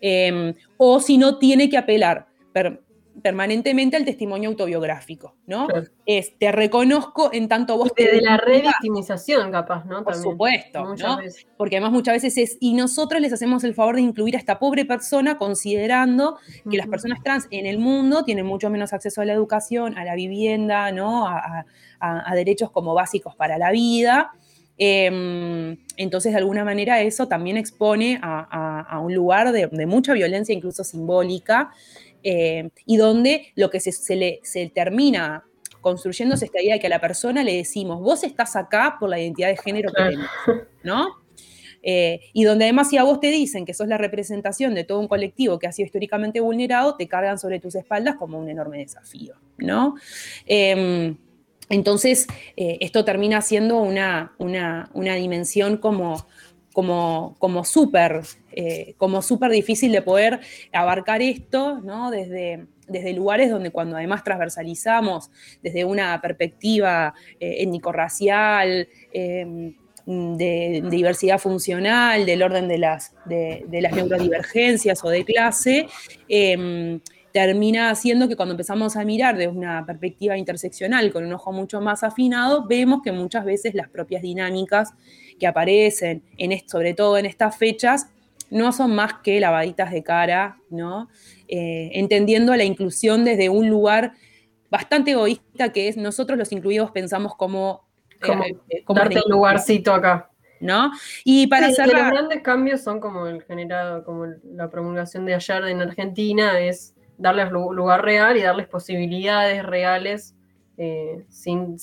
em, 0.00 0.54
o 0.76 1.00
si 1.00 1.18
no, 1.18 1.38
tiene 1.38 1.68
que 1.68 1.76
apelar 1.76 2.26
permanentemente 3.22 3.96
al 3.96 4.04
testimonio 4.04 4.50
autobiográfico, 4.50 5.34
¿no? 5.46 5.68
Es, 6.04 6.36
te 6.38 6.50
reconozco 6.50 7.30
en 7.32 7.48
tanto 7.48 7.76
vos... 7.76 7.92
de 7.96 8.20
la 8.20 8.36
revictimización, 8.36 9.52
capaz, 9.52 9.84
¿no? 9.84 10.02
Por 10.02 10.16
supuesto, 10.16 10.94
¿no? 10.96 11.18
Porque 11.56 11.76
además 11.76 11.92
muchas 11.92 12.14
veces 12.14 12.36
es, 12.38 12.56
y 12.60 12.74
nosotros 12.74 13.20
les 13.20 13.32
hacemos 13.32 13.62
el 13.64 13.74
favor 13.74 13.96
de 13.96 14.02
incluir 14.02 14.36
a 14.36 14.38
esta 14.38 14.58
pobre 14.58 14.84
persona 14.84 15.38
considerando 15.38 16.38
que 16.68 16.76
las 16.76 16.88
personas 16.88 17.22
trans 17.22 17.46
en 17.50 17.66
el 17.66 17.78
mundo 17.78 18.24
tienen 18.24 18.46
mucho 18.46 18.68
menos 18.68 18.92
acceso 18.92 19.20
a 19.20 19.24
la 19.24 19.32
educación, 19.32 19.96
a 19.96 20.04
la 20.04 20.14
vivienda, 20.14 20.90
¿no? 20.92 21.26
A, 21.26 21.64
derechos 22.34 22.70
como 22.70 22.92
básicos 22.92 23.34
para 23.34 23.56
la 23.56 23.70
vida. 23.70 24.32
Em, 24.76 25.78
entonces, 25.96 26.32
de 26.32 26.38
alguna 26.38 26.64
manera, 26.64 27.00
eso 27.00 27.28
también 27.28 27.56
expone 27.56 28.18
a, 28.22 29.00
un 29.02 29.14
lugar 29.14 29.52
de, 29.52 29.68
de, 29.68 29.86
mucha 29.86 30.12
violencia, 30.12 30.54
incluso 30.54 30.84
simbólica, 30.84 31.70
eh, 32.24 32.70
y 32.86 32.96
donde 32.96 33.52
lo 33.54 33.70
que 33.70 33.78
se, 33.78 34.16
le, 34.16 34.40
se 34.42 34.68
termina 34.70 35.44
construyendo 35.80 36.34
es 36.34 36.42
esta 36.42 36.60
idea 36.60 36.74
de 36.74 36.80
que 36.80 36.86
a 36.86 36.90
la 36.90 37.00
persona 37.00 37.44
le 37.44 37.54
decimos, 37.54 38.00
vos 38.00 38.24
estás 38.24 38.56
acá 38.56 38.96
por 38.98 39.10
la 39.10 39.20
identidad 39.20 39.48
de 39.48 39.56
género 39.58 39.92
que 39.92 40.02
tenés, 40.02 40.28
¿no? 40.82 41.22
Eh, 41.86 42.20
y 42.32 42.44
donde 42.44 42.64
además 42.64 42.88
si 42.88 42.96
a 42.96 43.02
vos 43.02 43.20
te 43.20 43.30
dicen 43.30 43.66
que 43.66 43.74
sos 43.74 43.86
la 43.86 43.98
representación 43.98 44.74
de 44.74 44.84
todo 44.84 44.98
un 45.00 45.06
colectivo 45.06 45.58
que 45.58 45.66
ha 45.66 45.72
sido 45.72 45.84
históricamente 45.84 46.40
vulnerado, 46.40 46.96
te 46.96 47.06
cargan 47.06 47.38
sobre 47.38 47.60
tus 47.60 47.74
espaldas 47.74 48.16
como 48.16 48.38
un 48.38 48.48
enorme 48.48 48.78
desafío, 48.78 49.34
¿no? 49.58 49.94
Em, 50.46 51.18
entonces, 51.68 52.26
eh, 52.56 52.78
esto 52.80 53.04
termina 53.04 53.42
siendo 53.42 53.78
una, 53.78 54.32
una, 54.38 54.90
una 54.94 55.14
dimensión 55.16 55.76
como, 55.76 56.26
como, 56.74 57.36
como 57.38 57.64
súper 57.64 58.22
eh, 58.52 58.94
como 58.98 59.22
súper 59.22 59.50
difícil 59.52 59.92
de 59.92 60.02
poder 60.02 60.40
abarcar 60.72 61.22
esto, 61.22 61.80
¿no? 61.80 62.10
Desde, 62.10 62.66
desde 62.88 63.12
lugares 63.12 63.48
donde 63.48 63.70
cuando 63.70 63.96
además 63.96 64.22
transversalizamos 64.24 65.30
desde 65.62 65.84
una 65.84 66.20
perspectiva 66.20 67.14
eh, 67.40 67.56
étnico-racial, 67.60 68.88
em, 69.12 69.74
de, 70.06 70.84
diversidad 70.90 71.38
funcional, 71.38 72.26
del 72.26 72.42
orden 72.42 72.68
de 72.68 72.78
las, 72.78 73.14
de, 73.24 73.64
las 73.70 73.92
neurodivergencias 73.92 75.02
o 75.04 75.08
de 75.08 75.24
clase, 75.24 75.86
em, 76.28 77.00
termina 77.34 77.90
haciendo 77.90 78.28
que 78.28 78.36
cuando 78.36 78.52
empezamos 78.52 78.96
a 78.96 79.04
mirar 79.04 79.36
desde 79.36 79.50
una 79.50 79.84
perspectiva 79.84 80.38
interseccional 80.38 81.10
con 81.12 81.26
un 81.26 81.32
ojo 81.32 81.50
mucho 81.50 81.80
más 81.80 82.04
afinado, 82.04 82.64
vemos 82.68 83.02
que 83.02 83.10
muchas 83.10 83.44
veces 83.44 83.74
las 83.74 83.88
propias 83.88 84.22
dinámicas 84.22 84.94
que 85.40 85.48
aparecen, 85.48 86.22
en, 86.38 86.56
sobre 86.68 86.94
todo 86.94 87.18
en 87.18 87.26
estas 87.26 87.58
fechas, 87.58 88.06
no 88.50 88.70
son 88.70 88.94
más 88.94 89.14
que 89.14 89.40
lavaditas 89.40 89.90
de 89.90 90.04
cara, 90.04 90.60
¿no? 90.70 91.08
Eh, 91.48 91.90
entendiendo 91.94 92.54
la 92.54 92.62
inclusión 92.62 93.24
desde 93.24 93.48
un 93.48 93.68
lugar 93.68 94.12
bastante 94.70 95.10
egoísta 95.10 95.72
que 95.72 95.88
es 95.88 95.96
nosotros 95.96 96.38
los 96.38 96.52
incluidos 96.52 96.92
pensamos 96.92 97.34
como... 97.34 97.84
Eh, 98.22 98.56
eh, 98.68 98.84
como, 98.84 99.00
darte 99.00 99.20
un 99.26 99.32
lugarcito 99.32 99.92
acá. 99.92 100.30
¿no? 100.60 100.92
Y 101.24 101.48
para 101.48 101.66
hacer 101.66 101.88
Los 101.88 101.96
grandes 101.96 102.42
cambios 102.42 102.80
son 102.80 103.00
como 103.00 103.26
el 103.26 103.42
generado, 103.42 104.04
como 104.04 104.26
la 104.44 104.70
promulgación 104.70 105.26
de 105.26 105.34
ayer 105.34 105.64
en 105.64 105.82
Argentina, 105.82 106.60
es 106.60 106.93
darles 107.18 107.50
lugar 107.50 108.04
real 108.04 108.36
y 108.36 108.42
darles 108.42 108.66
posibilidades 108.66 109.64
reales, 109.64 110.34
sin, 111.28 111.76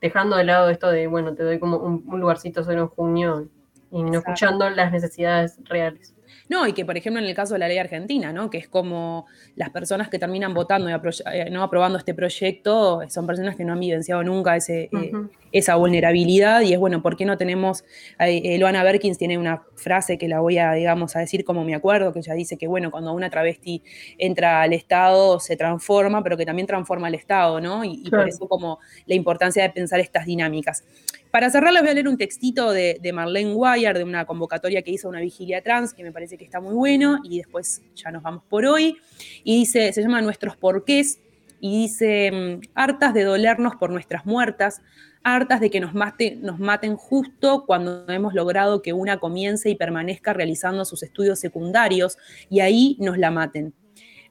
dejando 0.00 0.36
de 0.36 0.44
lado 0.44 0.70
esto 0.70 0.90
de, 0.90 1.06
bueno, 1.06 1.34
te 1.34 1.42
doy 1.42 1.58
como 1.58 1.76
un, 1.78 2.02
un 2.06 2.20
lugarcito 2.20 2.64
solo 2.64 2.82
en 2.82 2.88
junio 2.88 3.48
y 3.90 4.02
no 4.02 4.18
escuchando 4.18 4.68
las 4.70 4.90
necesidades 4.90 5.58
reales. 5.64 6.13
No, 6.48 6.66
y 6.66 6.74
que 6.74 6.84
por 6.84 6.96
ejemplo 6.96 7.20
en 7.20 7.26
el 7.26 7.34
caso 7.34 7.54
de 7.54 7.60
la 7.60 7.68
ley 7.68 7.78
argentina, 7.78 8.32
¿no? 8.32 8.50
que 8.50 8.58
es 8.58 8.68
como 8.68 9.26
las 9.56 9.70
personas 9.70 10.08
que 10.08 10.18
terminan 10.18 10.52
votando 10.52 10.90
y 10.90 10.92
eh, 10.92 11.48
no 11.50 11.62
aprobando 11.62 11.98
este 11.98 12.12
proyecto 12.12 13.00
son 13.08 13.26
personas 13.26 13.56
que 13.56 13.64
no 13.64 13.72
han 13.72 13.80
vivenciado 13.80 14.22
nunca 14.22 14.54
ese, 14.54 14.90
eh, 14.92 15.12
esa 15.52 15.76
vulnerabilidad 15.76 16.60
y 16.60 16.74
es 16.74 16.78
bueno, 16.78 17.00
¿por 17.00 17.16
qué 17.16 17.24
no 17.24 17.38
tenemos, 17.38 17.84
eh, 18.18 18.58
Luana 18.58 18.82
Berkins 18.82 19.16
tiene 19.16 19.38
una 19.38 19.62
frase 19.74 20.18
que 20.18 20.28
la 20.28 20.40
voy 20.40 20.58
a, 20.58 20.72
digamos, 20.72 21.16
a 21.16 21.20
decir 21.20 21.44
como 21.44 21.64
me 21.64 21.74
acuerdo, 21.74 22.12
que 22.12 22.18
ella 22.18 22.34
dice 22.34 22.58
que 22.58 22.66
bueno, 22.66 22.90
cuando 22.90 23.12
una 23.14 23.30
travesti 23.30 23.82
entra 24.18 24.62
al 24.62 24.74
Estado 24.74 25.40
se 25.40 25.56
transforma, 25.56 26.22
pero 26.22 26.36
que 26.36 26.44
también 26.44 26.66
transforma 26.66 27.06
al 27.06 27.14
Estado, 27.14 27.60
¿no? 27.60 27.84
Y, 27.84 28.10
por 28.10 28.28
eso 28.28 28.46
como 28.48 28.78
la 29.06 29.14
importancia 29.14 29.62
de 29.62 29.70
pensar 29.70 30.00
estas 30.00 30.26
dinámicas. 30.26 30.84
Para 31.34 31.50
cerrar, 31.50 31.72
les 31.72 31.82
voy 31.82 31.90
a 31.90 31.94
leer 31.94 32.06
un 32.06 32.16
textito 32.16 32.70
de, 32.70 33.00
de 33.02 33.12
Marlene 33.12 33.54
Guayar, 33.54 33.98
de 33.98 34.04
una 34.04 34.24
convocatoria 34.24 34.82
que 34.82 34.92
hizo 34.92 35.08
una 35.08 35.18
vigilia 35.18 35.64
trans, 35.64 35.92
que 35.92 36.04
me 36.04 36.12
parece 36.12 36.38
que 36.38 36.44
está 36.44 36.60
muy 36.60 36.74
bueno, 36.74 37.18
y 37.24 37.38
después 37.38 37.82
ya 37.96 38.12
nos 38.12 38.22
vamos 38.22 38.44
por 38.48 38.64
hoy. 38.64 38.98
Y 39.42 39.58
dice, 39.58 39.92
se 39.92 40.00
llama 40.00 40.22
Nuestros 40.22 40.56
porqués, 40.56 41.18
y 41.58 41.82
dice, 41.82 42.30
mm, 42.30 42.68
hartas 42.76 43.14
de 43.14 43.24
dolernos 43.24 43.74
por 43.74 43.90
nuestras 43.90 44.24
muertas, 44.24 44.80
hartas 45.24 45.60
de 45.60 45.70
que 45.70 45.80
nos, 45.80 45.92
nos 45.92 46.60
maten 46.60 46.94
justo 46.94 47.64
cuando 47.66 48.06
hemos 48.06 48.32
logrado 48.32 48.80
que 48.80 48.92
una 48.92 49.18
comience 49.18 49.68
y 49.68 49.74
permanezca 49.74 50.34
realizando 50.34 50.84
sus 50.84 51.02
estudios 51.02 51.40
secundarios, 51.40 52.16
y 52.48 52.60
ahí 52.60 52.96
nos 53.00 53.18
la 53.18 53.32
maten. 53.32 53.74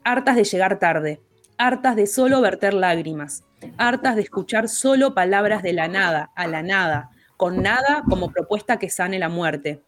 Hartas 0.06 0.38
de 0.38 0.46
llegar 0.46 0.80
tarde, 0.80 1.20
hartas 1.58 1.96
de 1.96 2.08
solo 2.08 2.42
verter 2.42 2.74
lágrimas, 2.74 3.44
hartas 3.78 4.16
de 4.16 4.22
escuchar 4.22 4.70
solo 4.70 5.14
palabras 5.14 5.64
de 5.64 5.74
la 5.74 5.88
nada, 5.88 6.32
a 6.36 6.48
la 6.48 6.64
nada, 6.64 7.10
con 7.38 7.62
nada 7.62 8.04
como 8.10 8.32
propuesta 8.32 8.78
que 8.78 8.90
sane 8.90 9.20
la 9.20 9.30
muerte. 9.30 9.84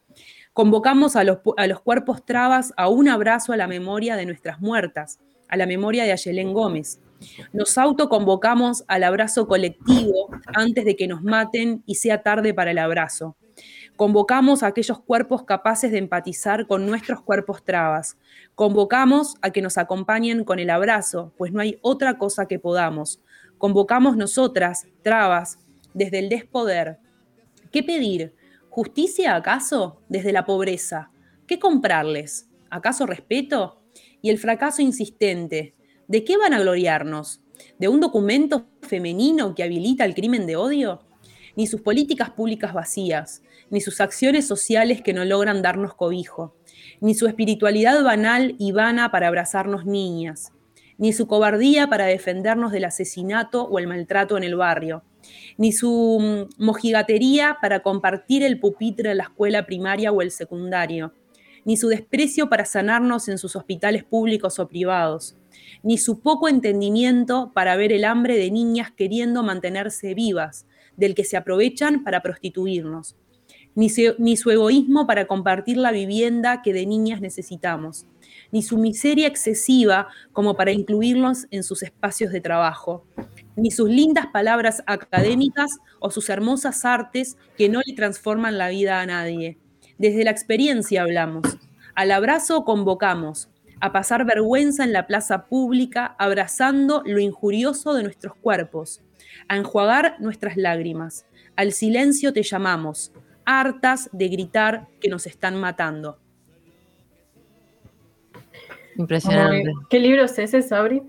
Convocamos 0.54 1.15
a 1.15 1.23
los, 1.23 1.39
a 1.58 1.67
los 1.67 1.82
cuerpos 1.82 2.25
trabas 2.25 2.73
a 2.78 2.88
un 2.88 3.10
abrazo 3.10 3.54
a 3.54 3.58
la 3.58 3.67
memoria 3.67 4.15
de 4.15 4.25
nuestras 4.25 4.62
muertas, 4.62 5.19
a 5.49 5.58
la 5.58 5.65
memoria 5.65 6.04
de 6.06 6.13
Ayelén 6.13 6.54
Gómez. 6.54 6.99
Nos 7.54 7.78
autoconvocamos 7.78 8.84
al 8.88 9.04
abrazo 9.04 9.47
colectivo 9.47 10.30
antes 10.54 10.86
de 10.86 10.95
que 10.95 11.08
nos 11.08 11.23
maten 11.23 11.84
y 11.86 11.95
sea 11.95 12.23
tarde 12.23 12.54
para 12.54 12.71
el 12.71 12.78
abrazo. 12.78 13.36
Convocamos 13.95 14.62
a 14.62 14.67
aquellos 14.67 14.99
cuerpos 14.99 15.43
capaces 15.43 15.89
de 15.89 15.99
empatizar 15.99 16.67
con 16.67 16.86
nuestros 16.86 17.21
cuerpos 17.21 17.63
trabas. 17.63 18.17
Convocamos 18.53 19.36
a 19.41 19.51
que 19.51 19.62
nos 19.62 19.77
acompañen 19.77 20.43
con 20.43 20.60
el 20.60 20.69
abrazo, 20.69 21.31
pues 21.38 21.53
no 21.53 21.62
hay 21.62 21.79
otra 21.81 22.17
cosa 22.17 22.45
que 22.45 22.60
podamos. 22.60 23.21
Convocamos 23.58 24.17
nosotras, 24.17 24.88
trabas, 25.01 25.60
desde 25.93 26.19
el 26.19 26.27
despoder. 26.27 26.99
¿Qué 27.71 27.84
pedir? 27.84 28.36
¿Justicia 28.69 29.34
acaso? 29.34 30.01
Desde 30.10 30.34
la 30.34 30.45
pobreza. 30.45 31.10
¿Qué 31.47 31.58
comprarles? 31.58 32.49
¿Acaso 32.69 33.05
respeto? 33.05 33.81
Y 34.21 34.29
el 34.29 34.39
fracaso 34.39 34.81
insistente. 34.81 35.73
¿De 36.10 36.25
qué 36.25 36.36
van 36.36 36.53
a 36.53 36.60
gloriarnos? 36.60 37.41
¿De 37.79 37.88
un 37.88 38.01
documento 38.01 38.67
femenino 38.81 39.55
que 39.55 39.63
habilita 39.63 40.03
el 40.03 40.15
crimen 40.15 40.45
de 40.45 40.58
odio? 40.58 41.04
Ni 41.55 41.67
sus 41.67 41.81
políticas 41.81 42.29
públicas 42.31 42.73
vacías, 42.73 43.41
ni 43.69 43.81
sus 43.81 44.01
acciones 44.01 44.47
sociales 44.47 45.01
que 45.01 45.13
no 45.13 45.25
logran 45.25 45.61
darnos 45.61 45.93
cobijo, 45.93 46.55
ni 47.01 47.13
su 47.15 47.27
espiritualidad 47.27 48.03
banal 48.03 48.55
y 48.59 48.71
vana 48.71 49.11
para 49.11 49.27
abrazarnos 49.27 49.85
niñas, 49.85 50.51
ni 50.97 51.13
su 51.13 51.27
cobardía 51.27 51.87
para 51.87 52.05
defendernos 52.05 52.71
del 52.71 52.85
asesinato 52.85 53.63
o 53.63 53.79
el 53.79 53.87
maltrato 53.87 54.37
en 54.37 54.43
el 54.43 54.55
barrio, 54.55 55.03
ni 55.57 55.71
su 55.71 56.19
mm, 56.21 56.63
mojigatería 56.63 57.57
para 57.61 57.81
compartir 57.81 58.43
el 58.43 58.59
pupitre 58.59 59.11
en 59.11 59.17
la 59.17 59.23
escuela 59.23 59.65
primaria 59.65 60.11
o 60.11 60.21
el 60.21 60.31
secundario, 60.31 61.13
ni 61.65 61.77
su 61.77 61.87
desprecio 61.87 62.47
para 62.47 62.65
sanarnos 62.65 63.27
en 63.27 63.37
sus 63.37 63.55
hospitales 63.55 64.03
públicos 64.03 64.59
o 64.59 64.67
privados, 64.67 65.35
ni 65.83 65.97
su 65.97 66.21
poco 66.21 66.47
entendimiento 66.47 67.51
para 67.53 67.75
ver 67.75 67.91
el 67.91 68.06
hambre 68.06 68.37
de 68.37 68.51
niñas 68.51 68.91
queriendo 68.95 69.41
mantenerse 69.41 70.13
vivas, 70.13 70.67
del 70.98 71.15
que 71.15 71.23
se 71.23 71.37
aprovechan 71.37 72.04
para 72.04 72.21
prostituirnos, 72.21 73.15
ni 73.75 73.89
su 73.89 74.52
egoísmo 74.52 75.06
para 75.06 75.27
compartir 75.27 75.77
la 75.77 75.91
vivienda 75.91 76.62
que 76.62 76.73
de 76.73 76.85
niñas 76.85 77.19
necesitamos, 77.19 78.06
ni 78.52 78.63
su 78.63 78.77
miseria 78.77 79.27
excesiva 79.27 80.08
como 80.31 80.56
para 80.56 80.71
incluirlos 80.71 81.48
en 81.52 81.63
sus 81.63 81.83
espacios 81.83 82.31
de 82.31 82.41
trabajo, 82.41 83.06
ni 83.56 83.71
sus 83.71 83.89
lindas 83.89 84.27
palabras 84.27 84.81
académicas 84.85 85.77
o 86.00 86.10
sus 86.10 86.29
hermosas 86.29 86.85
artes 86.85 87.37
que 87.58 87.69
no 87.69 87.81
le 87.85 87.93
transforman 87.93 88.58
la 88.58 88.69
vida 88.69 89.02
a 89.02 89.06
nadie, 89.06 89.58
Desde 89.98 90.25
la 90.25 90.31
experiencia 90.31 91.04
hablamos. 91.04 91.58
Al 91.96 92.12
abrazo 92.12 92.65
convocamos. 92.65 93.50
A 93.79 93.93
pasar 93.93 94.25
vergüenza 94.25 94.83
en 94.83 94.91
la 94.91 95.08
plaza 95.08 95.46
pública, 95.46 96.15
abrazando 96.19 97.02
lo 97.06 97.19
injurioso 97.19 97.93
de 97.93 98.04
nuestros 98.04 98.35
cuerpos. 98.35 99.02
A 99.48 99.58
enjuagar 99.58 100.17
nuestras 100.19 100.58
lágrimas. 100.58 101.25
Al 101.56 101.71
silencio 101.71 102.33
te 102.33 102.44
llamamos, 102.44 103.12
hartas 103.46 104.10
de 104.12 104.27
gritar 104.27 104.88
que 105.00 105.10
nos 105.10 105.27
están 105.27 105.60
matando. 105.60 106.19
Impresionante. 108.98 109.71
¿Qué 109.90 110.00
libro 110.00 110.23
es 110.23 110.38
ese, 110.40 110.62
Sabri? 110.62 111.02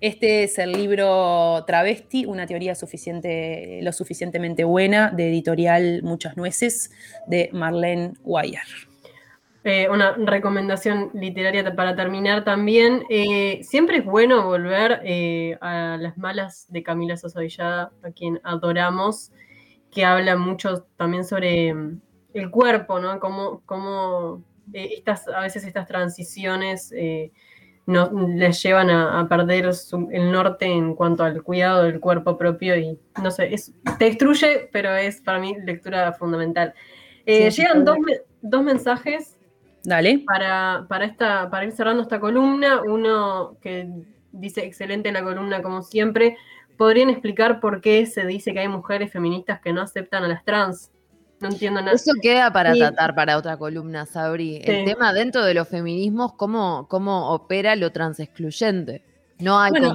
Este 0.00 0.44
es 0.44 0.58
el 0.58 0.72
libro 0.72 1.62
Travesti, 1.66 2.24
una 2.24 2.46
teoría 2.46 2.74
suficiente, 2.74 3.80
lo 3.82 3.92
suficientemente 3.92 4.64
buena, 4.64 5.10
de 5.10 5.28
editorial 5.28 6.02
Muchas 6.02 6.36
Nueces, 6.36 6.90
de 7.26 7.50
Marlene 7.52 8.14
Weyer. 8.24 8.89
Eh, 9.62 9.90
una 9.90 10.12
recomendación 10.12 11.10
literaria 11.12 11.74
para 11.74 11.94
terminar 11.94 12.44
también. 12.44 13.04
Eh, 13.10 13.60
siempre 13.62 13.98
es 13.98 14.04
bueno 14.04 14.44
volver 14.44 15.02
eh, 15.04 15.58
a 15.60 15.98
Las 16.00 16.16
Malas 16.16 16.66
de 16.70 16.82
Camila 16.82 17.18
Sosa 17.18 17.40
Villada, 17.40 17.92
a 18.02 18.10
quien 18.10 18.40
adoramos, 18.42 19.32
que 19.90 20.04
habla 20.06 20.36
mucho 20.36 20.86
también 20.96 21.24
sobre 21.24 21.74
mm, 21.74 22.00
el 22.32 22.50
cuerpo, 22.50 23.00
¿no? 23.00 23.20
Cómo, 23.20 23.62
cómo 23.66 24.42
estas, 24.72 25.28
a 25.28 25.40
veces 25.40 25.64
estas 25.64 25.86
transiciones 25.86 26.94
no, 27.86 28.10
les 28.28 28.62
llevan 28.62 28.88
a, 28.88 29.28
perder 29.28 29.68
el 30.12 30.32
norte 30.32 30.66
en 30.66 30.94
cuanto 30.94 31.24
al 31.24 31.42
cuidado 31.42 31.82
del 31.82 31.98
cuerpo 31.98 32.38
propio 32.38 32.76
y 32.78 32.98
no 33.20 33.30
sé, 33.32 33.52
es, 33.52 33.74
te 33.98 34.06
destruye, 34.06 34.70
pero 34.72 34.94
es 34.94 35.20
para 35.20 35.40
mí 35.40 35.56
lectura 35.66 36.12
fundamental. 36.12 36.72
Llegan 37.26 37.84
dos, 37.84 37.98
dos, 38.42 38.62
mensajes 38.62 39.39
Dale. 39.82 40.22
Para, 40.26 40.86
para, 40.88 41.04
esta, 41.04 41.50
para 41.50 41.64
ir 41.64 41.72
cerrando 41.72 42.02
esta 42.02 42.20
columna. 42.20 42.82
Uno 42.82 43.56
que 43.60 43.88
dice 44.32 44.64
excelente 44.64 45.10
la 45.12 45.22
columna 45.22 45.62
como 45.62 45.82
siempre. 45.82 46.36
¿Podrían 46.76 47.10
explicar 47.10 47.60
por 47.60 47.80
qué 47.80 48.06
se 48.06 48.26
dice 48.26 48.52
que 48.52 48.60
hay 48.60 48.68
mujeres 48.68 49.12
feministas 49.12 49.60
que 49.60 49.72
no 49.72 49.82
aceptan 49.82 50.24
a 50.24 50.28
las 50.28 50.44
trans? 50.44 50.90
No 51.40 51.48
entiendo 51.48 51.80
nada. 51.80 51.94
Eso 51.94 52.12
queda 52.20 52.52
para 52.52 52.74
tratar 52.74 53.14
para 53.14 53.38
otra 53.38 53.56
columna, 53.56 54.04
Sabri. 54.04 54.60
El 54.62 54.84
tema 54.84 55.12
dentro 55.14 55.42
de 55.42 55.54
los 55.54 55.68
feminismos, 55.68 56.34
cómo, 56.34 56.86
cómo 56.88 57.32
opera 57.32 57.76
lo 57.76 57.92
transexcluyente. 57.92 59.02
No 59.38 59.58
hay 59.58 59.70
bueno, 59.70 59.94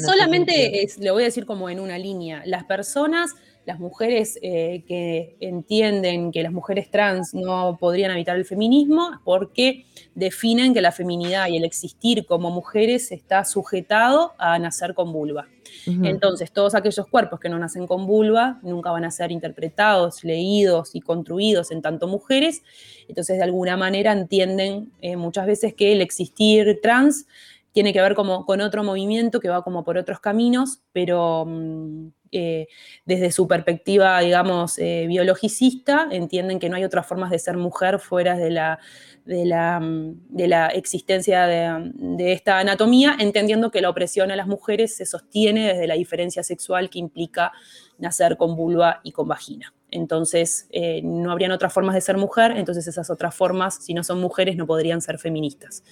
solamente 0.00 0.86
lo 1.00 1.14
voy 1.14 1.22
a 1.22 1.26
decir 1.26 1.46
como 1.46 1.68
en 1.68 1.80
una 1.80 1.98
línea. 1.98 2.42
Las 2.46 2.62
personas, 2.64 3.34
las 3.66 3.78
mujeres 3.78 4.38
eh, 4.42 4.84
que 4.86 5.36
entienden 5.40 6.32
que 6.32 6.42
las 6.42 6.52
mujeres 6.52 6.90
trans 6.90 7.34
no 7.34 7.76
podrían 7.78 8.10
habitar 8.10 8.36
el 8.36 8.44
feminismo 8.44 9.20
porque 9.24 9.86
definen 10.14 10.74
que 10.74 10.80
la 10.80 10.92
feminidad 10.92 11.48
y 11.48 11.56
el 11.56 11.64
existir 11.64 12.26
como 12.26 12.50
mujeres 12.50 13.10
está 13.12 13.44
sujetado 13.44 14.32
a 14.38 14.58
nacer 14.58 14.94
con 14.94 15.12
vulva. 15.12 15.48
Entonces, 15.86 16.52
todos 16.52 16.74
aquellos 16.74 17.06
cuerpos 17.08 17.40
que 17.40 17.48
no 17.48 17.58
nacen 17.58 17.86
con 17.86 18.06
vulva 18.06 18.58
nunca 18.62 18.90
van 18.90 19.04
a 19.04 19.10
ser 19.10 19.32
interpretados, 19.32 20.24
leídos 20.24 20.94
y 20.94 21.00
construidos 21.00 21.70
en 21.70 21.82
tanto 21.82 22.06
mujeres. 22.06 22.62
Entonces, 23.08 23.38
de 23.38 23.44
alguna 23.44 23.76
manera 23.76 24.12
entienden 24.12 24.92
eh, 25.00 25.16
muchas 25.16 25.46
veces 25.46 25.74
que 25.74 25.92
el 25.92 26.00
existir 26.00 26.80
trans 26.82 27.26
tiene 27.74 27.92
que 27.92 28.00
ver 28.00 28.14
como 28.14 28.46
con 28.46 28.60
otro 28.60 28.84
movimiento 28.84 29.40
que 29.40 29.48
va 29.48 29.64
como 29.64 29.82
por 29.82 29.98
otros 29.98 30.20
caminos, 30.20 30.84
pero 30.92 31.44
mm, 31.44 32.06
eh, 32.30 32.68
desde 33.04 33.32
su 33.32 33.48
perspectiva, 33.48 34.20
digamos, 34.20 34.78
eh, 34.78 35.06
biologicista, 35.08 36.06
entienden 36.12 36.60
que 36.60 36.68
no 36.68 36.76
hay 36.76 36.84
otras 36.84 37.04
formas 37.04 37.30
de 37.30 37.40
ser 37.40 37.56
mujer 37.56 37.98
fuera 37.98 38.36
de 38.36 38.50
la 38.50 38.78
de 39.24 39.44
la, 39.44 39.80
de 39.82 40.48
la 40.48 40.68
existencia 40.68 41.46
de, 41.46 42.32
esta 42.32 42.58
anatomía, 42.60 43.16
entendiendo 43.18 43.70
que 43.70 43.80
la 43.80 43.90
opresión 43.90 44.30
a 44.30 44.36
las 44.36 44.46
mujeres 44.46 44.96
se 44.96 45.06
sostiene 45.06 45.66
desde 45.66 45.88
la 45.88 45.94
diferencia 45.94 46.44
sexual 46.44 46.90
que 46.90 47.00
implica 47.00 47.50
nacer 47.98 48.36
con 48.36 48.54
vulva 48.54 49.00
y 49.02 49.12
con 49.12 49.26
vagina. 49.26 49.73
Entonces, 49.94 50.66
eh, 50.72 51.02
no 51.04 51.30
habrían 51.30 51.52
otras 51.52 51.72
formas 51.72 51.94
de 51.94 52.00
ser 52.00 52.16
mujer, 52.16 52.56
entonces 52.56 52.84
esas 52.88 53.10
otras 53.10 53.32
formas, 53.32 53.76
si 53.76 53.94
no 53.94 54.02
son 54.02 54.20
mujeres, 54.20 54.56
no 54.56 54.66
podrían 54.66 55.00
ser 55.00 55.18
feministas. 55.18 55.84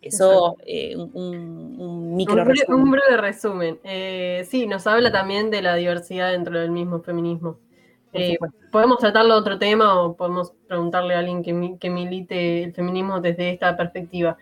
Eso, 0.00 0.56
eh, 0.64 0.96
un, 0.96 2.14
micro 2.14 2.44
resumen. 2.44 2.80
Un 2.80 2.90
breve 2.92 3.16
resumen. 3.16 3.80
Eh, 3.82 4.46
sí, 4.48 4.68
nos 4.68 4.86
habla 4.86 5.10
también 5.10 5.50
de 5.50 5.60
la 5.60 5.74
diversidad 5.74 6.30
dentro 6.30 6.56
del 6.56 6.70
mismo 6.70 7.00
feminismo. 7.00 7.58
Podemos 8.70 8.98
tratarlo 8.98 9.34
de 9.34 9.40
otro 9.40 9.58
tema 9.58 10.02
o 10.02 10.14
podemos 10.14 10.52
preguntarle 10.68 11.16
a 11.16 11.18
alguien 11.18 11.42
que, 11.42 11.90
milite 11.90 12.62
el 12.62 12.72
feminismo 12.72 13.20
desde 13.20 13.50
esta 13.50 13.76
perspectiva. 13.76 14.38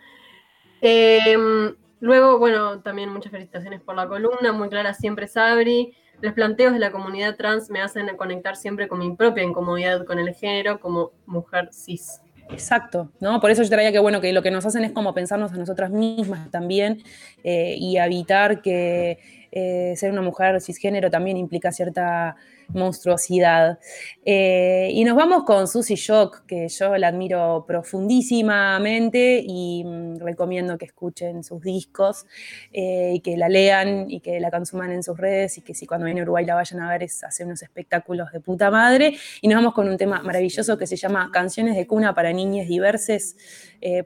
Em, 0.83 1.75
luego, 2.01 2.39
bueno, 2.39 2.81
también 2.81 3.09
muchas 3.09 3.33
felicitaciones 3.33 3.81
por 3.81 3.97
la 3.97 4.07
columna, 4.07 4.53
muy 4.53 4.69
clara 4.69 4.93
siempre 4.93 5.27
Sabri. 5.27 5.95
Los 6.21 6.33
planteos 6.33 6.73
de 6.73 6.79
la 6.79 6.91
comunidad 6.91 7.37
trans 7.37 7.71
me 7.71 7.81
hacen 7.81 8.09
conectar 8.17 8.57
siempre 8.57 8.89
con 8.89 8.99
mi 8.99 9.15
propia 9.15 9.43
incomodidad 9.43 10.05
con 10.05 10.19
el 10.19 10.35
género 10.35 10.81
como 10.81 11.13
mujer 11.27 11.71
cis. 11.73 12.21
Exacto, 12.51 13.11
¿no? 13.21 13.41
Por 13.41 13.51
eso 13.51 13.63
yo 13.63 13.69
traía 13.69 13.91
que, 13.91 13.99
bueno, 13.99 14.21
que 14.21 14.33
lo 14.33 14.43
que 14.43 14.51
nos 14.51 14.65
hacen 14.65 14.85
es 14.85 14.93
como 14.93 15.13
pensarnos 15.15 15.53
a 15.53 15.57
nosotras 15.57 15.91
mismas 15.91 16.51
también 16.51 17.03
eh, 17.43 17.75
y 17.77 17.99
evitar 17.99 18.63
que 18.63 19.19
eh, 19.59 19.97
ser 19.97 20.13
una 20.13 20.21
mujer 20.21 20.61
cisgénero 20.61 21.11
también 21.11 21.39
implica 21.39 21.73
cierta 21.73 22.37
monstruosidad. 22.75 23.79
Eh, 24.23 24.91
y 24.93 25.03
nos 25.03 25.17
vamos 25.17 25.45
con 25.45 25.67
Susie 25.67 25.97
Shock, 25.97 26.45
que 26.45 26.69
yo 26.69 26.95
la 26.99 27.09
admiro 27.09 27.65
profundísimamente 27.67 29.43
y 29.43 29.83
mm, 29.83 30.19
recomiendo 30.19 30.77
que 30.77 30.85
escuchen 30.85 31.43
sus 31.43 31.63
discos 31.63 32.27
eh, 32.71 33.13
y 33.15 33.21
que 33.21 33.39
la 33.39 33.49
lean 33.49 34.11
y 34.11 34.21
que 34.21 34.41
la 34.41 34.51
consuman 34.51 34.91
en 34.93 35.03
sus 35.03 35.17
redes 35.17 35.57
y 35.57 35.63
que 35.63 35.73
si 35.73 35.87
cuando 35.87 36.05
viene 36.05 36.21
a 36.21 36.25
Uruguay 36.25 36.45
la 36.45 36.55
vayan 36.55 36.81
a 36.81 36.91
ver 36.91 37.05
es 37.05 37.25
hacer 37.25 37.47
unos 37.47 37.63
espectáculos 37.63 38.31
de 38.33 38.41
puta 38.41 38.71
madre. 38.71 39.17
Y 39.41 39.49
nos 39.49 39.57
vamos 39.57 39.73
con 39.73 39.89
un 39.89 39.97
tema 39.97 40.21
maravilloso 40.21 40.77
que 40.77 40.87
se 40.87 40.97
llama 40.97 41.31
Canciones 41.33 41.77
de 41.77 41.87
cuna 41.87 42.15
para 42.15 42.31
niñas 42.31 42.69
diversas, 42.69 43.37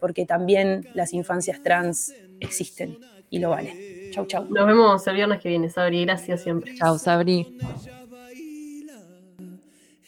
porque 0.01 0.27
también 0.27 0.89
las 0.95 1.13
infancias 1.13 1.61
trans 1.61 2.15
existen 2.39 2.99
y 3.31 3.41
lo 3.41 3.51
valen. 3.51 4.00
Chau, 4.11 4.27
chau. 4.27 4.47
Nos 4.51 4.67
vemos 4.67 5.07
el 5.07 5.15
viernes 5.15 5.41
que 5.41 5.49
viene, 5.49 5.71
Sabri. 5.71 6.05
Gracias 6.05 6.43
siempre. 6.43 6.75
Chau, 6.77 6.99
Sabri. 6.99 7.57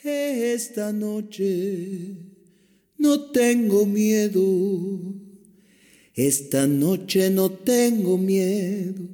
Esta 0.05 0.93
noche 0.93 2.17
no 2.99 3.31
tengo 3.31 3.87
miedo. 3.87 4.43
Esta 6.15 6.67
noche 6.67 7.31
no 7.31 7.51
tengo 7.51 8.19
miedo. 8.19 9.09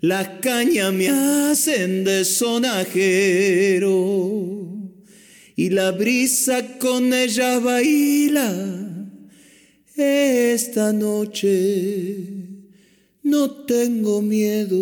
Las 0.00 0.28
cañas 0.40 0.92
me 0.92 1.08
hacen 1.08 2.04
de 2.04 2.24
sonajero 2.24 3.90
y 5.56 5.68
la 5.70 5.90
brisa 5.90 6.78
con 6.78 7.12
ella 7.12 7.58
baila. 7.58 8.86
Esta 9.94 10.94
noche 10.94 12.39
no 13.22 13.50
tengo 13.50 14.22
miedo, 14.22 14.78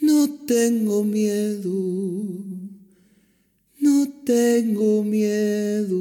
no 0.00 0.30
tengo 0.46 1.04
miedo. 1.04 2.46
No 3.86 4.08
tengo 4.24 5.04
miedo. 5.04 5.96